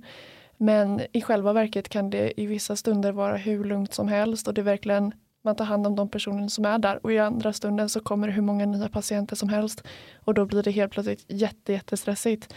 Men 0.57 1.01
i 1.13 1.23
själva 1.23 1.53
verket 1.53 1.89
kan 1.89 2.11
det 2.11 2.41
i 2.41 2.47
vissa 2.47 2.77
stunder 2.77 3.13
vara 3.13 3.37
hur 3.37 3.65
lugnt 3.65 3.95
som 3.95 4.09
helst 4.09 4.49
och 4.49 4.55
det 4.55 4.61
är 4.61 4.65
verkligen 4.65 5.13
man 5.43 5.57
tar 5.57 5.65
hand 5.65 5.87
om 5.87 5.97
de 5.97 6.09
personer 6.09 6.49
som 6.49 6.65
är 6.65 6.79
där 6.79 7.01
och 7.03 7.13
i 7.13 7.19
andra 7.19 7.53
stunden 7.53 7.89
så 7.89 8.01
kommer 8.01 8.27
det 8.27 8.33
hur 8.33 8.43
många 8.43 8.67
nya 8.67 8.89
patienter 8.89 9.37
som 9.37 9.49
helst 9.49 9.83
och 10.15 10.35
då 10.35 10.45
blir 10.45 10.63
det 10.63 10.71
helt 10.71 10.93
plötsligt 10.93 11.25
jätte, 11.29 11.73
jättestressigt. 11.73 12.55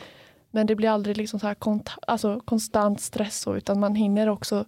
Men 0.52 0.68
det 0.68 0.76
blir 0.76 0.90
aldrig 0.90 1.18
liksom 1.18 1.40
så 1.40 1.48
här 1.48 1.54
kont 1.54 1.90
alltså 2.08 2.40
konstant 2.40 3.02
stress 3.02 3.40
så, 3.40 3.56
utan 3.56 3.80
man 3.80 3.96
hinner 3.96 4.30
också 4.30 4.66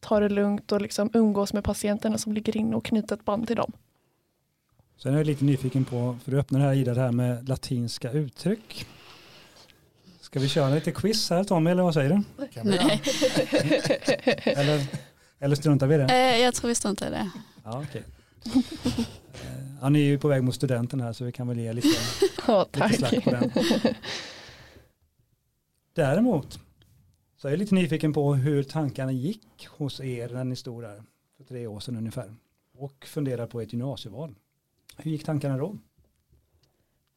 ta 0.00 0.20
det 0.20 0.28
lugnt 0.28 0.72
och 0.72 0.80
liksom 0.80 1.10
umgås 1.14 1.52
med 1.52 1.64
patienterna 1.64 2.18
som 2.18 2.32
ligger 2.32 2.56
inne 2.56 2.76
och 2.76 2.84
knyta 2.84 3.14
ett 3.14 3.24
band 3.24 3.46
till 3.46 3.56
dem. 3.56 3.72
Sen 4.96 5.14
är 5.14 5.18
jag 5.18 5.26
lite 5.26 5.44
nyfiken 5.44 5.84
på, 5.84 6.16
för 6.24 6.30
du 6.30 6.38
öppnar 6.38 6.60
här 6.60 6.74
Ida, 6.74 6.94
det 6.94 7.00
här 7.00 7.12
med 7.12 7.48
latinska 7.48 8.12
uttryck. 8.12 8.86
Ska 10.20 10.40
vi 10.40 10.48
köra 10.48 10.74
lite 10.74 10.92
quiz 10.92 11.30
här 11.30 11.44
Tommy, 11.44 11.70
eller 11.70 11.82
vad 11.82 11.94
säger 11.94 12.10
du? 12.10 12.22
Nej. 12.62 13.02
eller 14.44 14.86
eller 15.38 15.56
struntar 15.56 15.86
vi 15.86 15.94
i 15.94 15.98
det? 15.98 16.04
Eh, 16.04 16.40
jag 16.42 16.54
tror 16.54 16.68
vi 16.68 16.74
struntar 16.74 17.06
i 17.06 17.10
det. 17.10 17.30
Ja, 17.64 17.82
okay. 17.82 18.02
ja, 19.80 19.88
ni 19.88 20.00
är 20.00 20.04
ju 20.04 20.18
på 20.18 20.28
väg 20.28 20.42
mot 20.42 20.54
studenten 20.54 21.00
här 21.00 21.12
så 21.12 21.24
vi 21.24 21.32
kan 21.32 21.48
väl 21.48 21.58
ge 21.58 21.72
lite, 21.72 21.88
ja, 22.46 22.66
tack. 22.70 22.90
lite 22.90 23.08
slack 23.08 23.24
på 23.24 23.30
den. 23.30 23.50
Däremot 25.96 26.60
så 27.36 27.48
är 27.48 27.52
jag 27.52 27.58
lite 27.58 27.74
nyfiken 27.74 28.12
på 28.12 28.34
hur 28.34 28.62
tankarna 28.62 29.12
gick 29.12 29.66
hos 29.66 30.00
er 30.00 30.28
när 30.28 30.44
ni 30.44 30.56
stod 30.56 30.82
där 30.82 31.02
för 31.36 31.44
tre 31.44 31.66
år 31.66 31.80
sedan 31.80 31.96
ungefär 31.96 32.34
och 32.78 33.04
funderar 33.06 33.46
på 33.46 33.60
ett 33.60 33.72
gymnasieval. 33.72 34.34
Hur 34.96 35.10
gick 35.10 35.24
tankarna 35.24 35.58
då? 35.58 35.78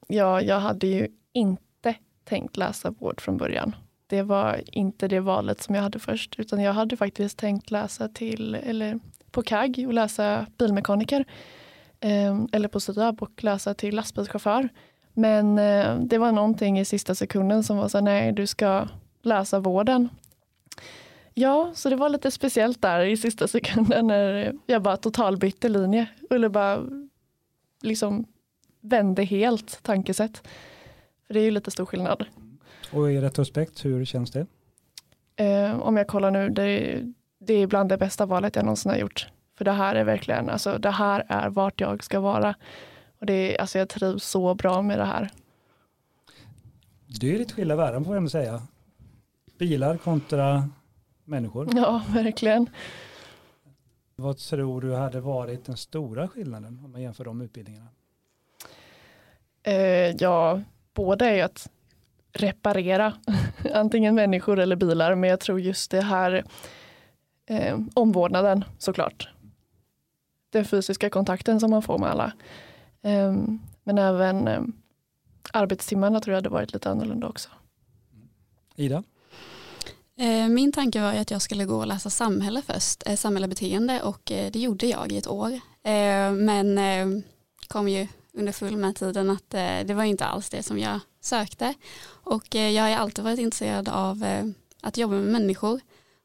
Ja, 0.08 0.42
jag 0.42 0.60
hade 0.60 0.88
ju 0.88 1.08
inte 1.34 1.96
tänkt 2.24 2.58
läsa 2.58 2.92
vård 2.92 3.22
från 3.22 3.38
början 3.38 3.76
det 4.10 4.24
var 4.24 4.62
inte 4.66 5.08
det 5.08 5.20
valet 5.20 5.62
som 5.62 5.76
jag 5.76 5.82
hade 5.82 6.00
först, 6.00 6.40
utan 6.40 6.62
jag 6.62 6.74
hade 6.74 6.98
faktiskt 6.98 7.38
tänkt 7.38 7.72
läsa 7.72 8.08
till, 8.08 8.56
eller 8.56 9.00
på 9.32 9.42
KAG 9.42 9.84
och 9.88 9.94
läsa 9.94 10.46
bilmekaniker. 10.58 11.26
Eh, 12.00 12.44
eller 12.52 12.68
på 12.68 12.80
SIAB 12.80 13.22
och 13.22 13.44
läsa 13.44 13.74
till 13.74 13.96
lastbilschaufför. 13.96 14.70
Men 15.20 15.60
eh, 15.60 16.00
det 16.00 16.18
var 16.18 16.32
någonting 16.32 16.80
i 16.80 16.86
sista 16.86 17.16
sekunden 17.16 17.64
som 17.64 17.78
var 17.78 17.88
så 17.88 18.02
nej, 18.02 18.32
du 18.32 18.48
ska 18.48 18.88
läsa 19.22 19.60
vården. 19.60 20.10
Ja, 21.34 21.72
så 21.76 21.90
det 21.90 21.96
var 21.96 22.10
lite 22.10 22.32
speciellt 22.32 22.82
där 22.82 23.02
i 23.02 23.18
sista 23.18 23.48
sekunden 23.48 24.08
när 24.08 24.54
jag 24.66 24.82
bara 24.82 24.98
totalbytte 24.98 25.70
linje. 25.70 26.08
Eller 26.30 26.50
bara 26.50 26.86
liksom 27.82 28.26
vände 28.82 29.24
helt 29.24 29.84
tankesätt. 29.84 30.48
För 31.28 31.34
det 31.34 31.40
är 31.40 31.44
ju 31.44 31.52
lite 31.52 31.72
stor 31.72 31.86
skillnad. 31.86 32.26
Och 32.92 33.12
i 33.12 33.22
retrospekt, 33.22 33.86
hur 33.86 34.06
känns 34.06 34.32
det? 34.32 34.46
Eh, 35.36 35.80
om 35.80 35.98
jag 35.98 36.08
kollar 36.08 36.32
nu, 36.32 36.50
det, 36.50 37.02
det 37.40 37.54
är 37.54 37.68
bland 37.68 37.90
det 37.90 37.98
bästa 37.98 38.26
valet 38.26 38.56
jag 38.56 38.66
någonsin 38.66 38.92
har 38.92 38.98
gjort. 38.98 39.28
För 39.58 39.66
det 39.66 39.72
här 39.72 39.96
är 39.96 40.04
verkligen, 40.04 40.50
alltså 40.50 40.78
det 40.78 40.92
här 40.92 41.26
är 41.28 41.50
vart 41.50 41.82
jag 41.82 42.04
ska 42.04 42.20
vara. 42.20 42.56
Och 43.20 43.26
det 43.26 43.58
alltså 43.58 43.80
jag 43.80 43.90
trivs 43.90 44.24
så 44.24 44.56
bra 44.56 44.82
med 44.82 45.00
det 45.00 45.06
här. 45.06 45.30
Det 47.20 47.36
är 47.36 47.40
lite 47.40 47.54
skilda 47.54 47.76
värden 47.76 48.06
får 48.06 48.16
jag 48.16 48.32
säga. 48.32 48.62
Bilar 49.58 49.98
kontra 49.98 50.70
människor. 51.24 51.70
Ja, 51.76 52.02
verkligen. 52.14 52.70
Vad 54.16 54.38
tror 54.38 54.82
du 54.82 54.96
hade 54.96 55.20
varit 55.20 55.66
den 55.66 55.78
stora 55.78 56.28
skillnaden 56.28 56.82
om 56.86 56.92
man 56.92 57.02
jämför 57.02 57.26
de 57.26 57.42
utbildningarna? 57.42 57.88
Eh, 59.64 60.16
ja, 60.20 60.62
båda 60.94 61.26
är 61.26 61.36
ju 61.36 61.42
att 61.42 61.70
reparera 62.34 63.14
antingen 63.74 64.16
människor 64.16 64.60
eller 64.60 64.76
bilar. 64.76 65.16
Men 65.16 65.30
jag 65.30 65.40
tror 65.40 65.60
just 65.60 65.92
det 65.92 66.02
här 66.02 66.44
eh, 67.46 67.80
omvårdnaden 67.94 68.66
såklart. 68.78 69.30
Den 70.50 70.66
fysiska 70.66 71.10
kontakten 71.10 71.60
som 71.60 71.72
man 71.72 71.82
får 71.82 71.98
med 71.98 72.10
alla. 72.10 72.34
Eh, 73.02 73.34
men 73.84 73.98
även 73.98 74.48
eh, 74.48 74.62
arbetstimmarna 75.54 76.20
tror 76.20 76.32
jag 76.34 76.38
hade 76.38 76.50
varit 76.50 76.74
lite 76.74 76.90
annorlunda 76.90 77.28
också. 77.28 77.50
Ida? 78.76 79.04
Eh, 80.20 80.48
min 80.48 80.72
tanke 80.72 81.02
var 81.02 81.14
att 81.14 81.32
jag 81.32 81.42
skulle 81.42 81.66
gå 81.66 81.76
och 81.76 81.88
läsa 81.88 82.10
samhälle 82.10 82.62
först, 82.62 83.04
eh, 83.06 83.16
samhälle 83.16 83.48
beteende 83.48 84.02
och 84.02 84.32
eh, 84.32 84.52
det 84.52 84.60
gjorde 84.60 84.86
jag 84.86 85.12
i 85.12 85.18
ett 85.18 85.28
år. 85.28 85.60
Men 86.34 87.24
kom 87.68 87.90
ju 87.90 88.08
under 88.34 88.52
full 88.52 88.78
med 88.78 88.96
tiden 88.96 89.30
att 89.30 89.50
det 89.50 89.94
var 89.94 90.04
inte 90.04 90.26
alls 90.26 90.50
det 90.50 90.64
som 90.64 90.80
jag 90.80 91.00
sökte. 91.22 91.74
Och 92.08 92.56
jag 92.56 92.84
har 92.84 92.90
alltid 92.90 93.24
varit 93.24 93.40
intresserad 93.40 93.90
av 93.90 94.26
att 94.82 94.98
jobba 94.98 95.16
med 95.16 95.32
människor. 95.32 95.80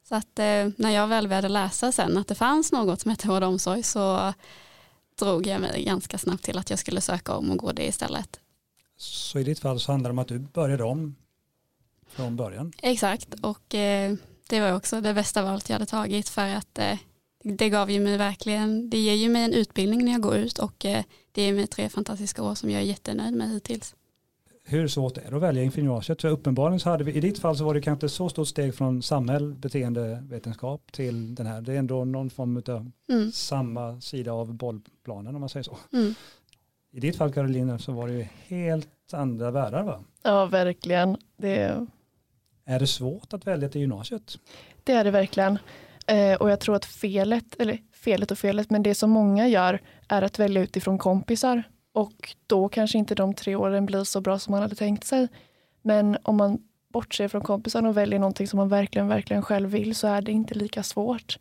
Så 0.09 0.15
att 0.15 0.37
när 0.77 0.89
jag 0.89 1.07
väl 1.07 1.27
började 1.27 1.49
läsa 1.49 1.91
sen 1.91 2.17
att 2.17 2.27
det 2.27 2.35
fanns 2.35 2.71
något 2.71 3.01
som 3.01 3.11
hette 3.11 3.27
vård 3.27 3.43
och 3.43 3.49
omsorg 3.49 3.83
så 3.83 4.33
drog 5.15 5.47
jag 5.47 5.61
mig 5.61 5.83
ganska 5.83 6.17
snabbt 6.17 6.43
till 6.43 6.57
att 6.57 6.69
jag 6.69 6.79
skulle 6.79 7.01
söka 7.01 7.35
om 7.35 7.51
och 7.51 7.57
gå 7.57 7.71
det 7.71 7.87
istället. 7.87 8.39
Så 8.97 9.39
i 9.39 9.43
ditt 9.43 9.59
fall 9.59 9.79
så 9.79 9.91
handlar 9.91 10.09
det 10.09 10.11
om 10.11 10.19
att 10.19 10.27
du 10.27 10.39
började 10.39 10.83
om 10.83 11.15
från 12.07 12.35
början? 12.35 12.71
Exakt 12.81 13.33
och 13.41 13.75
eh, 13.75 14.15
det 14.49 14.59
var 14.59 14.75
också 14.75 15.01
det 15.01 15.13
bästa 15.13 15.43
valet 15.43 15.69
jag 15.69 15.75
hade 15.75 15.85
tagit 15.85 16.29
för 16.29 16.55
att 16.55 16.79
eh, 16.79 16.97
det 17.43 17.69
gav 17.69 17.91
ju 17.91 17.99
mig 17.99 18.17
verkligen, 18.17 18.89
det 18.89 18.97
ger 18.97 19.13
ju 19.13 19.29
mig 19.29 19.43
en 19.43 19.53
utbildning 19.53 20.05
när 20.05 20.11
jag 20.11 20.21
går 20.21 20.35
ut 20.35 20.59
och 20.59 20.85
eh, 20.85 21.03
det 21.31 21.41
ger 21.41 21.53
mig 21.53 21.67
tre 21.67 21.89
fantastiska 21.89 22.43
år 22.43 22.55
som 22.55 22.69
jag 22.69 22.81
är 22.81 22.85
jättenöjd 22.85 23.33
med 23.33 23.49
hittills. 23.49 23.95
Hur 24.67 24.87
svårt 24.87 25.17
är 25.17 25.29
det 25.29 25.35
att 25.35 25.41
välja 25.41 25.63
inför 25.63 25.81
gymnasiet? 25.81 26.21
För 26.21 26.29
uppenbarligen 26.29 26.79
så 26.79 26.89
hade 26.89 27.03
vi, 27.03 27.13
i 27.13 27.19
ditt 27.19 27.39
fall 27.39 27.57
så 27.57 27.63
var 27.63 27.73
det 27.73 27.81
kanske 27.81 28.09
så 28.09 28.29
stort 28.29 28.47
steg 28.47 28.75
från 28.75 29.01
samhäll, 29.01 29.53
beteendevetenskap 29.53 30.91
till 30.91 31.35
den 31.35 31.45
här. 31.45 31.61
Det 31.61 31.73
är 31.73 31.79
ändå 31.79 32.05
någon 32.05 32.29
form 32.29 32.57
av 32.67 32.91
mm. 33.09 33.31
samma 33.31 34.01
sida 34.01 34.33
av 34.33 34.53
bollplanen 34.53 35.35
om 35.35 35.39
man 35.39 35.49
säger 35.49 35.63
så. 35.63 35.77
Mm. 35.93 36.15
I 36.91 36.99
ditt 36.99 37.15
fall 37.15 37.33
Karolina 37.33 37.79
så 37.79 37.91
var 37.91 38.07
det 38.07 38.13
ju 38.13 38.27
helt 38.47 39.13
andra 39.13 39.51
världar 39.51 39.83
va? 39.83 39.99
Ja 40.23 40.45
verkligen. 40.45 41.17
Det... 41.37 41.87
Är 42.65 42.79
det 42.79 42.87
svårt 42.87 43.33
att 43.33 43.47
välja 43.47 43.69
till 43.69 43.81
gymnasiet? 43.81 44.39
Det 44.83 44.93
är 44.93 45.03
det 45.03 45.11
verkligen. 45.11 45.59
Eh, 46.07 46.33
och 46.33 46.49
jag 46.51 46.59
tror 46.59 46.75
att 46.75 46.85
felet, 46.85 47.55
eller 47.59 47.79
felet 47.91 48.31
och 48.31 48.37
felet, 48.37 48.69
men 48.69 48.83
det 48.83 48.95
som 48.95 49.09
många 49.09 49.47
gör 49.47 49.81
är 50.07 50.21
att 50.21 50.39
välja 50.39 50.61
utifrån 50.61 50.97
kompisar. 50.97 51.63
Och 51.95 52.35
då 52.47 52.69
kanske 52.69 52.97
inte 52.97 53.15
de 53.15 53.33
tre 53.33 53.55
åren 53.55 53.85
blir 53.85 54.03
så 54.03 54.21
bra 54.21 54.39
som 54.39 54.51
man 54.51 54.61
hade 54.61 54.75
tänkt 54.75 55.03
sig. 55.03 55.27
Men 55.81 56.17
om 56.23 56.37
man 56.37 56.59
bortser 56.93 57.27
från 57.27 57.41
kompisarna 57.41 57.89
och 57.89 57.97
väljer 57.97 58.19
någonting 58.19 58.47
som 58.47 58.57
man 58.57 58.69
verkligen, 58.69 59.07
verkligen 59.07 59.41
själv 59.41 59.69
vill 59.69 59.95
så 59.95 60.07
är 60.07 60.21
det 60.21 60.31
inte 60.31 60.53
lika 60.53 60.83
svårt. 60.83 61.37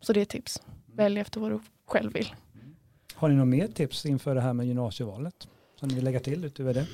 Så 0.00 0.12
det 0.12 0.20
är 0.20 0.24
tips. 0.24 0.62
Välj 0.86 1.20
efter 1.20 1.40
vad 1.40 1.50
du 1.50 1.60
själv 1.86 2.12
vill. 2.12 2.34
Har 3.14 3.28
ni 3.28 3.34
något 3.34 3.48
mer 3.48 3.68
tips 3.68 4.06
inför 4.06 4.34
det 4.34 4.40
här 4.40 4.52
med 4.52 4.66
gymnasievalet? 4.66 5.48
Som 5.80 5.88
ni 5.88 5.94
vill 5.94 6.04
lägga 6.04 6.20
till 6.20 6.44
utöver 6.44 6.74
det? 6.74 6.86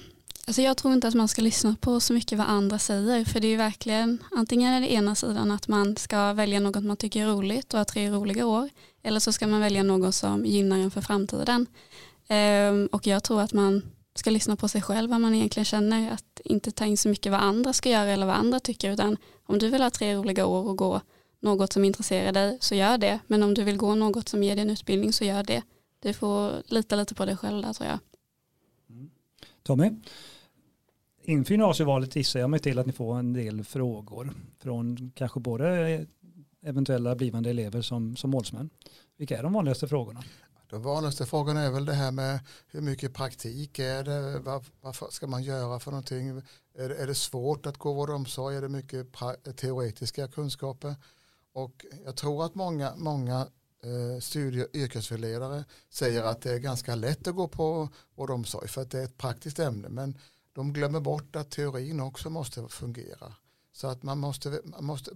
Alltså 0.46 0.62
jag 0.62 0.76
tror 0.76 0.94
inte 0.94 1.08
att 1.08 1.14
man 1.14 1.28
ska 1.28 1.42
lyssna 1.42 1.76
på 1.80 2.00
så 2.00 2.12
mycket 2.12 2.38
vad 2.38 2.46
andra 2.46 2.78
säger 2.78 3.24
för 3.24 3.40
det 3.40 3.48
är 3.48 3.56
verkligen 3.56 4.18
antingen 4.36 4.72
är 4.72 4.80
det 4.80 4.92
ena 4.92 5.14
sidan 5.14 5.50
att 5.50 5.68
man 5.68 5.96
ska 5.96 6.32
välja 6.32 6.60
något 6.60 6.84
man 6.84 6.96
tycker 6.96 7.22
är 7.22 7.26
roligt 7.26 7.74
och 7.74 7.80
ha 7.80 7.84
tre 7.84 8.10
roliga 8.10 8.46
år 8.46 8.68
eller 9.02 9.20
så 9.20 9.32
ska 9.32 9.46
man 9.46 9.60
välja 9.60 9.82
något 9.82 10.14
som 10.14 10.44
gynnar 10.44 10.78
en 10.78 10.90
för 10.90 11.00
framtiden. 11.00 11.66
Ehm, 12.28 12.88
och 12.92 13.06
jag 13.06 13.22
tror 13.22 13.40
att 13.40 13.52
man 13.52 13.82
ska 14.14 14.30
lyssna 14.30 14.56
på 14.56 14.68
sig 14.68 14.82
själv 14.82 15.10
vad 15.10 15.20
man 15.20 15.34
egentligen 15.34 15.64
känner 15.64 16.12
att 16.12 16.40
inte 16.44 16.70
ta 16.70 16.84
in 16.84 16.96
så 16.96 17.08
mycket 17.08 17.32
vad 17.32 17.40
andra 17.40 17.72
ska 17.72 17.90
göra 17.90 18.10
eller 18.10 18.26
vad 18.26 18.34
andra 18.34 18.60
tycker 18.60 18.92
utan 18.92 19.16
om 19.44 19.58
du 19.58 19.70
vill 19.70 19.82
ha 19.82 19.90
tre 19.90 20.14
roliga 20.14 20.46
år 20.46 20.68
och 20.68 20.76
gå 20.76 21.00
något 21.40 21.72
som 21.72 21.84
intresserar 21.84 22.32
dig 22.32 22.58
så 22.60 22.74
gör 22.74 22.98
det 22.98 23.20
men 23.26 23.42
om 23.42 23.54
du 23.54 23.64
vill 23.64 23.76
gå 23.76 23.94
något 23.94 24.28
som 24.28 24.42
ger 24.42 24.56
dig 24.56 24.62
en 24.62 24.70
utbildning 24.70 25.12
så 25.12 25.24
gör 25.24 25.42
det. 25.42 25.62
Du 26.00 26.12
får 26.12 26.52
lita 26.66 26.96
lite 26.96 27.14
på 27.14 27.24
dig 27.24 27.36
själv 27.36 27.62
där 27.62 27.72
tror 27.72 27.88
jag. 27.88 27.98
Mm. 28.90 29.10
Tommy, 29.62 29.90
inför 31.22 31.54
gymnasievalet 31.54 32.16
gissar 32.16 32.40
jag 32.40 32.50
mig 32.50 32.60
till 32.60 32.78
att 32.78 32.86
ni 32.86 32.92
får 32.92 33.18
en 33.18 33.32
del 33.32 33.64
frågor 33.64 34.34
från 34.58 35.12
kanske 35.14 35.40
både 35.40 36.06
eventuella 36.62 37.14
blivande 37.16 37.50
elever 37.50 37.82
som, 37.82 38.16
som 38.16 38.30
målsmän. 38.30 38.70
Vilka 39.16 39.38
är 39.38 39.42
de 39.42 39.52
vanligaste 39.52 39.88
frågorna? 39.88 40.22
Den 40.70 40.82
vanligaste 40.82 41.26
frågan 41.26 41.56
är 41.56 41.70
väl 41.70 41.84
det 41.84 41.92
här 41.92 42.12
med 42.12 42.40
hur 42.66 42.80
mycket 42.80 43.14
praktik 43.14 43.78
är 43.78 44.04
det, 44.04 44.38
vad, 44.38 44.64
vad 44.80 45.12
ska 45.12 45.26
man 45.26 45.42
göra 45.42 45.80
för 45.80 45.90
någonting, 45.90 46.42
är, 46.74 46.90
är 46.90 47.06
det 47.06 47.14
svårt 47.14 47.66
att 47.66 47.78
gå 47.78 47.92
vård 47.92 48.10
och 48.10 48.16
omsorg, 48.16 48.56
är 48.56 48.62
det 48.62 48.68
mycket 48.68 49.06
teoretiska 49.56 50.28
kunskaper? 50.28 50.94
Och 51.52 51.86
jag 52.04 52.16
tror 52.16 52.44
att 52.44 52.54
många, 52.54 52.92
många 52.96 53.46
eh, 53.82 54.20
studie 54.20 54.62
och 54.62 54.74
yrkesförledare 54.74 55.64
säger 55.90 56.22
att 56.22 56.40
det 56.40 56.52
är 56.52 56.58
ganska 56.58 56.94
lätt 56.94 57.28
att 57.28 57.34
gå 57.34 57.48
på 57.48 57.88
vård 58.14 58.30
och 58.30 58.36
omsorg 58.36 58.68
för 58.68 58.82
att 58.82 58.90
det 58.90 58.98
är 58.98 59.04
ett 59.04 59.18
praktiskt 59.18 59.58
ämne. 59.58 59.88
Men 59.88 60.18
de 60.52 60.72
glömmer 60.72 61.00
bort 61.00 61.36
att 61.36 61.50
teorin 61.50 62.00
också 62.00 62.30
måste 62.30 62.68
fungera. 62.68 63.34
Så 63.72 63.86
att 63.86 64.02
man 64.02 64.18
måste, 64.18 64.60
man 64.64 64.84
måste 64.84 65.10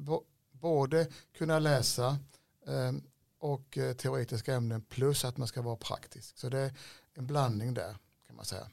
både 0.53 1.07
kunna 1.39 1.59
läsa 1.59 2.19
eh, 2.67 2.93
och 3.41 3.79
eh, 3.79 3.93
teoretiska 3.93 4.55
ämnen 4.55 4.83
plus 4.83 5.25
att 5.25 5.37
man 5.37 5.49
ska 5.49 5.63
vara 5.63 5.77
praktisk. 5.77 6.39
Så 6.39 6.49
det 6.49 6.59
är 6.59 6.73
en 7.15 7.27
blandning 7.27 7.75
där 7.75 7.97
kan 8.27 8.37
man 8.37 8.45
säga. 8.45 8.67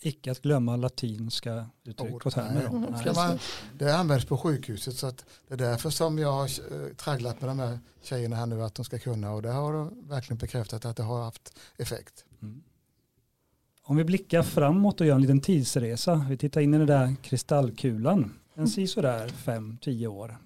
Icke 0.00 0.30
att 0.30 0.42
glömma 0.42 0.76
latinska 0.76 1.70
uttryck 1.84 2.26
och 2.26 2.32
termer. 2.32 3.14
Man, 3.14 3.38
det 3.78 3.96
används 3.96 4.24
på 4.24 4.38
sjukhuset 4.38 4.96
så 4.96 5.06
att 5.06 5.24
det 5.48 5.54
är 5.54 5.58
därför 5.58 5.90
som 5.90 6.18
jag 6.18 6.32
har 6.32 6.44
eh, 6.44 6.94
tragglat 6.94 7.40
med 7.40 7.50
de 7.50 7.58
här 7.58 7.78
tjejerna 8.02 8.36
här 8.36 8.46
nu 8.46 8.62
att 8.62 8.74
de 8.74 8.84
ska 8.84 8.98
kunna 8.98 9.32
och 9.32 9.42
det 9.42 9.50
har 9.50 9.72
de 9.72 10.08
verkligen 10.08 10.38
bekräftat 10.38 10.84
att 10.84 10.96
det 10.96 11.02
har 11.02 11.24
haft 11.24 11.58
effekt. 11.76 12.24
Mm. 12.42 12.62
Om 13.82 13.96
vi 13.96 14.04
blickar 14.04 14.42
framåt 14.42 15.00
och 15.00 15.06
gör 15.06 15.14
en 15.14 15.20
liten 15.20 15.40
tidsresa, 15.40 16.26
vi 16.28 16.36
tittar 16.36 16.60
in 16.60 16.74
i 16.74 16.78
den 16.78 16.86
där 16.86 17.16
kristallkulan, 17.22 18.32
den 18.54 18.68
ser 18.68 18.86
sådär 18.86 19.28
fem, 19.28 19.78
tio 19.80 20.06
år. 20.06 20.38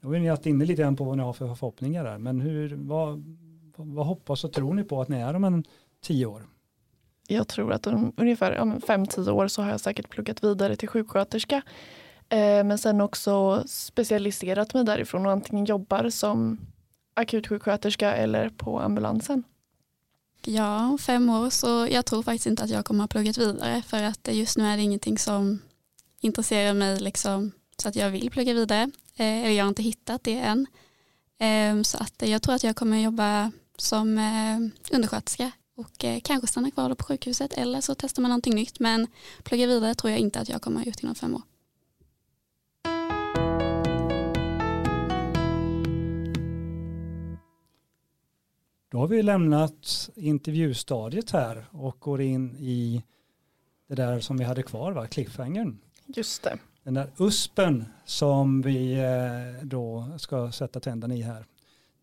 Nu 0.00 0.08
har 0.08 0.18
ni 0.18 0.28
haft 0.28 0.46
inne 0.46 0.64
lite 0.64 0.82
grann 0.82 0.96
på 0.96 1.04
vad 1.04 1.16
ni 1.16 1.22
har 1.22 1.32
för 1.32 1.54
förhoppningar 1.54 2.04
där, 2.04 2.18
men 2.18 2.40
hur, 2.40 2.74
vad, 2.76 3.36
vad 3.76 4.06
hoppas 4.06 4.44
och 4.44 4.52
tror 4.52 4.74
ni 4.74 4.84
på 4.84 5.00
att 5.00 5.08
ni 5.08 5.16
är 5.16 5.34
om 5.34 5.44
en 5.44 5.64
tio 6.02 6.26
år? 6.26 6.46
Jag 7.28 7.48
tror 7.48 7.72
att 7.72 7.86
om 7.86 8.12
ungefär 8.16 8.80
fem, 8.86 9.06
tio 9.06 9.30
år 9.30 9.48
så 9.48 9.62
har 9.62 9.70
jag 9.70 9.80
säkert 9.80 10.08
pluggat 10.10 10.44
vidare 10.44 10.76
till 10.76 10.88
sjuksköterska. 10.88 11.62
Eh, 12.28 12.64
men 12.64 12.78
sen 12.78 13.00
också 13.00 13.64
specialiserat 13.66 14.74
mig 14.74 14.84
därifrån 14.84 15.26
och 15.26 15.32
antingen 15.32 15.64
jobbar 15.64 16.10
som 16.10 16.60
akutsjuksköterska 17.14 18.14
eller 18.14 18.48
på 18.48 18.80
ambulansen. 18.80 19.42
Ja, 20.44 20.98
fem 21.00 21.30
år 21.30 21.50
så 21.50 21.86
jag 21.90 22.06
tror 22.06 22.22
faktiskt 22.22 22.46
inte 22.46 22.64
att 22.64 22.70
jag 22.70 22.84
kommer 22.84 23.04
att 23.04 23.10
plugga 23.10 23.32
vidare 23.32 23.82
för 23.82 24.02
att 24.02 24.28
just 24.32 24.56
nu 24.56 24.64
är 24.64 24.76
det 24.76 24.82
ingenting 24.82 25.18
som 25.18 25.58
intresserar 26.20 26.74
mig 26.74 27.00
liksom 27.00 27.52
så 27.76 27.88
att 27.88 27.96
jag 27.96 28.10
vill 28.10 28.30
plugga 28.30 28.54
vidare. 28.54 28.90
Eh, 29.20 29.52
jag 29.52 29.64
har 29.64 29.68
inte 29.68 29.82
hittat 29.82 30.24
det 30.24 30.38
än. 30.38 30.66
Eh, 31.38 31.82
så 31.82 31.98
att 31.98 32.22
jag 32.28 32.42
tror 32.42 32.54
att 32.54 32.64
jag 32.64 32.76
kommer 32.76 32.98
jobba 32.98 33.52
som 33.76 34.18
eh, 34.18 34.58
undersköterska 34.96 35.50
och 35.76 36.04
eh, 36.04 36.20
kanske 36.20 36.46
stanna 36.46 36.70
kvar 36.70 36.94
på 36.94 37.04
sjukhuset 37.04 37.52
eller 37.52 37.80
så 37.80 37.94
testar 37.94 38.22
man 38.22 38.28
någonting 38.28 38.54
nytt 38.54 38.80
men 38.80 39.06
plugga 39.42 39.66
vidare 39.66 39.94
tror 39.94 40.10
jag 40.10 40.20
inte 40.20 40.40
att 40.40 40.48
jag 40.48 40.62
kommer 40.62 40.80
att 40.80 40.86
gjort 40.86 41.02
inom 41.02 41.14
fem 41.14 41.34
år. 41.34 41.42
Då 48.90 48.98
har 48.98 49.08
vi 49.08 49.22
lämnat 49.22 50.10
intervjustadiet 50.14 51.30
här 51.30 51.66
och 51.70 51.96
går 52.00 52.20
in 52.20 52.56
i 52.56 53.02
det 53.88 53.94
där 53.94 54.20
som 54.20 54.36
vi 54.36 54.44
hade 54.44 54.62
kvar, 54.62 54.92
va? 54.92 55.06
cliffhangern. 55.06 55.78
Just 56.06 56.42
det. 56.42 56.58
Den 56.82 56.94
där 56.94 57.10
uspen 57.18 57.84
som 58.04 58.62
vi 58.62 58.92
eh, 58.92 59.66
då 59.66 60.08
ska 60.18 60.52
sätta 60.52 60.80
tänderna 60.80 61.14
i 61.14 61.22
här. 61.22 61.46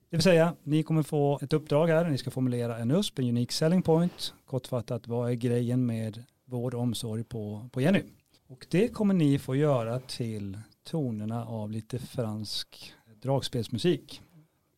Det 0.10 0.18
vill 0.18 0.22
säga, 0.22 0.56
ni 0.64 0.84
kommer 0.84 1.04
få 1.04 1.40
ett 1.42 1.54
uppdrag 1.54 1.88
här, 1.88 2.10
ni 2.10 2.18
ska 2.18 2.32
formulera 2.32 2.78
en 2.78 2.92
USP, 2.92 3.20
en 3.20 3.26
unique 3.26 3.54
selling 3.54 3.82
point. 3.82 4.34
Kortfattat, 4.46 5.08
vad 5.08 5.30
är 5.30 5.34
grejen 5.34 5.86
med 5.86 6.24
vård 6.46 6.74
och 6.74 6.82
omsorg 6.82 7.24
på, 7.24 7.70
på 7.72 7.82
Jenny? 7.82 8.04
Och 8.48 8.68
det 8.70 8.88
kommer 8.88 9.14
ni 9.14 9.40
få 9.40 9.56
göra 9.56 10.00
till 10.00 10.60
tonerna 10.84 11.46
av 11.46 11.72
lite 11.72 12.00
fransk 12.00 12.94
dragspelsmusik. 13.22 14.22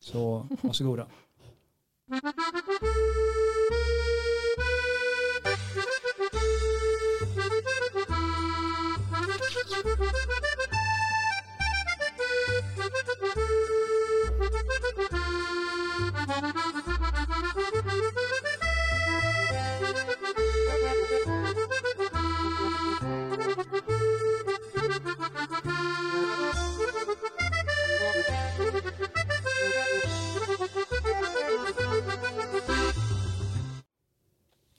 Så 0.00 0.46
varsågoda. 0.62 1.06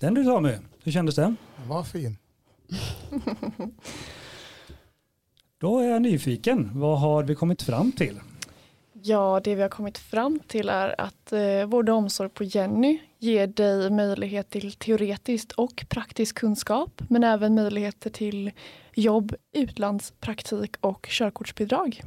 Den 0.02 0.14
du 0.14 0.24
Tommy, 0.24 0.58
hur 0.84 0.92
kändes 0.92 1.16
den? 1.16 1.38
Den 1.58 1.68
var 1.68 1.84
fin. 1.84 2.18
Då 5.58 5.80
är 5.80 5.90
jag 5.90 6.02
nyfiken. 6.02 6.72
Vad 6.74 7.00
har 7.00 7.24
vi 7.24 7.36
kommit 7.36 7.62
fram 7.62 7.92
till? 7.92 8.20
Ja, 8.94 9.42
det 9.44 9.56
vi 9.56 9.62
har 9.62 9.70
kommit 9.70 9.98
fram 9.98 10.40
till 10.48 10.70
är 10.70 11.02
att 11.02 11.34
eh, 11.34 11.66
vård 11.66 11.90
och 11.90 11.96
omsorg 11.96 12.30
på 12.30 12.44
Jenny 12.44 13.00
ger 13.20 13.48
dig 13.48 13.90
möjlighet 13.90 14.50
till 14.50 14.72
teoretiskt 14.72 15.52
och 15.52 15.86
praktisk 15.90 16.36
kunskap, 16.36 17.02
men 17.10 17.24
även 17.24 17.56
möjligheter 17.56 18.10
till 18.10 18.52
jobb, 18.96 19.36
utlandspraktik 19.54 20.76
och 20.80 21.08
körkortsbidrag. 21.10 22.02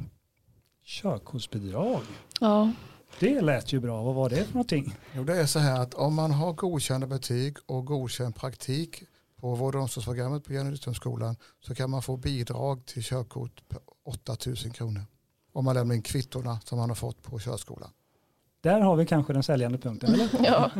Körkortsbidrag. 0.83 2.01
Ja, 2.39 2.71
Det 3.19 3.41
lät 3.41 3.73
ju 3.73 3.79
bra. 3.79 4.03
Vad 4.03 4.15
var 4.15 4.29
det 4.29 4.45
för 4.45 4.53
någonting? 4.53 4.95
Jo, 5.13 5.23
det 5.23 5.41
är 5.41 5.45
så 5.45 5.59
här 5.59 5.81
att 5.81 5.93
om 5.93 6.15
man 6.15 6.31
har 6.31 6.53
godkända 6.53 7.07
betyg 7.07 7.57
och 7.65 7.85
godkänd 7.85 8.35
praktik 8.35 9.03
på 9.35 9.55
vård 9.55 9.75
och 9.75 9.81
omsorgsprogrammet 9.81 10.43
på 10.43 10.53
Jenny 10.53 10.77
så 11.65 11.75
kan 11.75 11.89
man 11.89 12.01
få 12.01 12.17
bidrag 12.17 12.85
till 12.85 13.03
körkort 13.03 13.63
på 13.67 13.79
8000 14.05 14.71
kronor. 14.71 15.01
Om 15.53 15.65
man 15.65 15.75
lämnar 15.75 15.95
in 15.95 16.01
kvittorna 16.01 16.59
som 16.63 16.77
man 16.77 16.89
har 16.89 16.95
fått 16.95 17.23
på 17.23 17.39
körskolan. 17.39 17.89
Där 18.61 18.81
har 18.81 18.95
vi 18.95 19.05
kanske 19.05 19.33
den 19.33 19.43
säljande 19.43 19.77
punkten, 19.77 20.13
eller? 20.13 20.29
ja. 20.43 20.71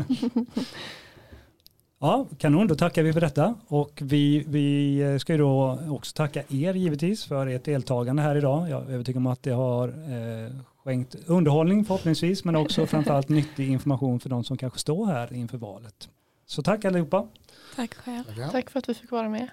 Ja, 1.99 2.27
kanon. 2.37 2.67
Då 2.67 2.75
tackar 2.75 3.03
vi 3.03 3.13
för 3.13 3.21
detta. 3.21 3.55
Och 3.67 3.99
vi, 4.01 4.43
vi 4.47 5.19
ska 5.19 5.33
ju 5.33 5.39
då 5.39 5.79
också 5.89 6.13
tacka 6.15 6.43
er 6.49 6.73
givetvis 6.73 7.25
för 7.25 7.47
ert 7.47 7.63
deltagande 7.63 8.21
här 8.21 8.35
idag. 8.35 8.69
Jag 8.69 8.83
är 8.83 8.93
övertygad 8.93 9.17
om 9.17 9.27
att 9.27 9.43
det 9.43 9.51
har 9.51 9.87
eh, 9.87 10.51
skänkt 10.85 11.15
underhållning 11.25 11.85
förhoppningsvis, 11.85 12.43
men 12.43 12.55
också 12.55 12.85
framförallt 12.85 13.29
nyttig 13.29 13.69
information 13.69 14.19
för 14.19 14.29
de 14.29 14.43
som 14.43 14.57
kanske 14.57 14.79
står 14.79 15.05
här 15.05 15.33
inför 15.33 15.57
valet. 15.57 16.09
Så 16.45 16.61
tack 16.63 16.85
allihopa. 16.85 17.27
Tack 17.75 17.93
själv. 17.93 18.23
Tack 18.51 18.69
för 18.69 18.79
att 18.79 18.89
vi 18.89 18.93
fick 18.93 19.11
vara 19.11 19.29
med. 19.29 19.47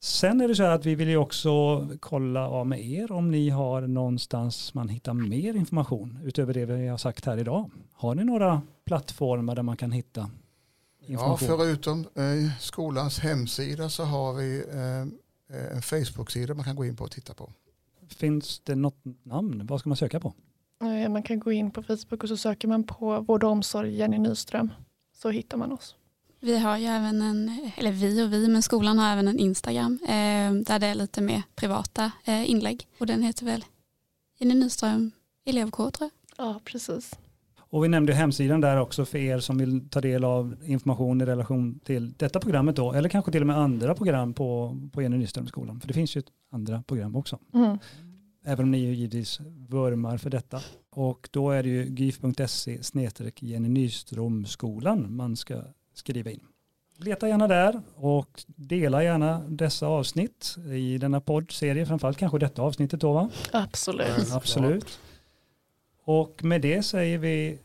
Sen 0.00 0.40
är 0.40 0.48
det 0.48 0.54
så 0.54 0.62
här 0.62 0.70
att 0.70 0.86
vi 0.86 0.94
vill 0.94 1.08
ju 1.08 1.16
också 1.16 1.86
kolla 2.00 2.48
av 2.48 2.66
med 2.66 2.80
er 2.86 3.12
om 3.12 3.30
ni 3.30 3.48
har 3.50 3.80
någonstans 3.82 4.74
man 4.74 4.88
hittar 4.88 5.14
mer 5.14 5.54
information 5.54 6.18
utöver 6.24 6.54
det 6.54 6.64
vi 6.66 6.88
har 6.88 6.98
sagt 6.98 7.24
här 7.26 7.38
idag. 7.38 7.70
Har 7.92 8.14
ni 8.14 8.24
några 8.24 8.62
plattformar 8.84 9.54
där 9.54 9.62
man 9.62 9.76
kan 9.76 9.92
hitta 9.92 10.30
Ja, 11.00 11.06
information? 11.12 11.48
förutom 11.58 12.00
eh, 12.00 12.58
skolans 12.60 13.18
hemsida 13.18 13.88
så 13.88 14.04
har 14.04 14.32
vi 14.34 14.64
eh, 14.72 15.76
en 15.76 15.82
Facebook-sida 15.82 16.54
man 16.54 16.64
kan 16.64 16.76
gå 16.76 16.84
in 16.84 16.96
på 16.96 17.04
och 17.04 17.10
titta 17.10 17.34
på. 17.34 17.50
Finns 18.08 18.60
det 18.64 18.74
något 18.74 19.02
namn? 19.22 19.66
Vad 19.66 19.80
ska 19.80 19.88
man 19.88 19.96
söka 19.96 20.20
på? 20.20 20.34
Eh, 20.82 21.08
Man 21.08 21.22
kan 21.22 21.38
gå 21.40 21.52
in 21.52 21.70
på 21.70 21.82
Facebook 21.82 22.22
och 22.22 22.28
så 22.28 22.36
söker 22.36 22.68
man 22.68 22.84
på 22.84 23.20
vård 23.20 23.44
och 23.44 23.50
omsorg 23.50 23.96
Jenny 23.96 24.18
Nyström. 24.18 24.72
Så 25.16 25.30
hittar 25.30 25.56
man 25.56 25.72
oss. 25.72 25.94
Vi 26.40 26.58
har 26.58 26.78
ju 26.78 26.86
även 26.86 27.22
en, 27.22 27.70
eller 27.76 27.92
vi 27.92 28.24
och 28.24 28.32
vi, 28.32 28.48
men 28.48 28.62
skolan 28.62 28.98
har 28.98 29.12
även 29.12 29.28
en 29.28 29.38
Instagram 29.38 29.98
eh, 30.02 30.52
där 30.52 30.78
det 30.78 30.86
är 30.86 30.94
lite 30.94 31.20
mer 31.20 31.42
privata 31.54 32.12
eh, 32.24 32.50
inlägg. 32.50 32.86
Och 32.98 33.06
den 33.06 33.22
heter 33.22 33.44
väl 33.46 33.64
Jenny 34.38 34.54
Nyström 34.54 35.10
elevkår 35.44 35.90
tror 35.90 36.10
jag. 36.36 36.46
Ja, 36.46 36.60
precis. 36.64 37.18
Och 37.70 37.84
vi 37.84 37.88
nämnde 37.88 38.14
hemsidan 38.14 38.60
där 38.60 38.80
också 38.80 39.04
för 39.04 39.18
er 39.18 39.38
som 39.38 39.58
vill 39.58 39.88
ta 39.88 40.00
del 40.00 40.24
av 40.24 40.56
information 40.64 41.20
i 41.20 41.24
relation 41.24 41.78
till 41.84 42.12
detta 42.16 42.40
programmet 42.40 42.76
då, 42.76 42.92
eller 42.92 43.08
kanske 43.08 43.32
till 43.32 43.40
och 43.40 43.46
med 43.46 43.58
andra 43.58 43.94
program 43.94 44.34
på, 44.34 44.78
på 44.92 45.02
Jenny 45.02 45.16
Nyströmskolan. 45.16 45.80
För 45.80 45.88
det 45.88 45.94
finns 45.94 46.16
ju 46.16 46.22
andra 46.52 46.82
program 46.82 47.16
också. 47.16 47.38
Mm. 47.54 47.78
Även 48.48 48.64
om 48.64 48.70
ni 48.70 48.78
ju 48.78 48.94
givetvis 48.94 49.40
vurmar 49.68 50.18
för 50.18 50.30
detta. 50.30 50.60
Och 50.90 51.28
då 51.32 51.50
är 51.50 51.62
det 51.62 51.68
ju 51.68 51.84
gif.se 51.84 52.82
snedstreck 52.82 53.42
Jenny 53.42 53.68
Nyströmskolan 53.68 55.16
man 55.16 55.36
ska 55.36 55.62
skriva 55.94 56.30
in. 56.30 56.40
Leta 56.96 57.28
gärna 57.28 57.48
där 57.48 57.82
och 57.94 58.44
dela 58.46 59.04
gärna 59.04 59.42
dessa 59.48 59.86
avsnitt 59.86 60.56
i 60.72 60.98
denna 60.98 61.20
poddserie, 61.20 61.86
framförallt 61.86 62.18
kanske 62.18 62.38
detta 62.38 62.62
avsnittet 62.62 63.00
då 63.00 63.12
va? 63.12 63.30
Absolut. 63.52 64.32
Absolut. 64.32 65.00
Och 66.04 66.44
med 66.44 66.60
det 66.60 66.82
säger 66.82 67.18
vi 67.18 67.58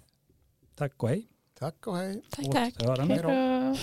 tack 0.75 1.03
och 1.03 1.09
hej. 1.09 1.27
Tack 1.59 1.87
och 1.87 1.97
hej. 1.97 2.21
Tack, 2.29 2.45
tack. 2.51 2.99
Hej 2.99 3.19
då. 3.23 3.75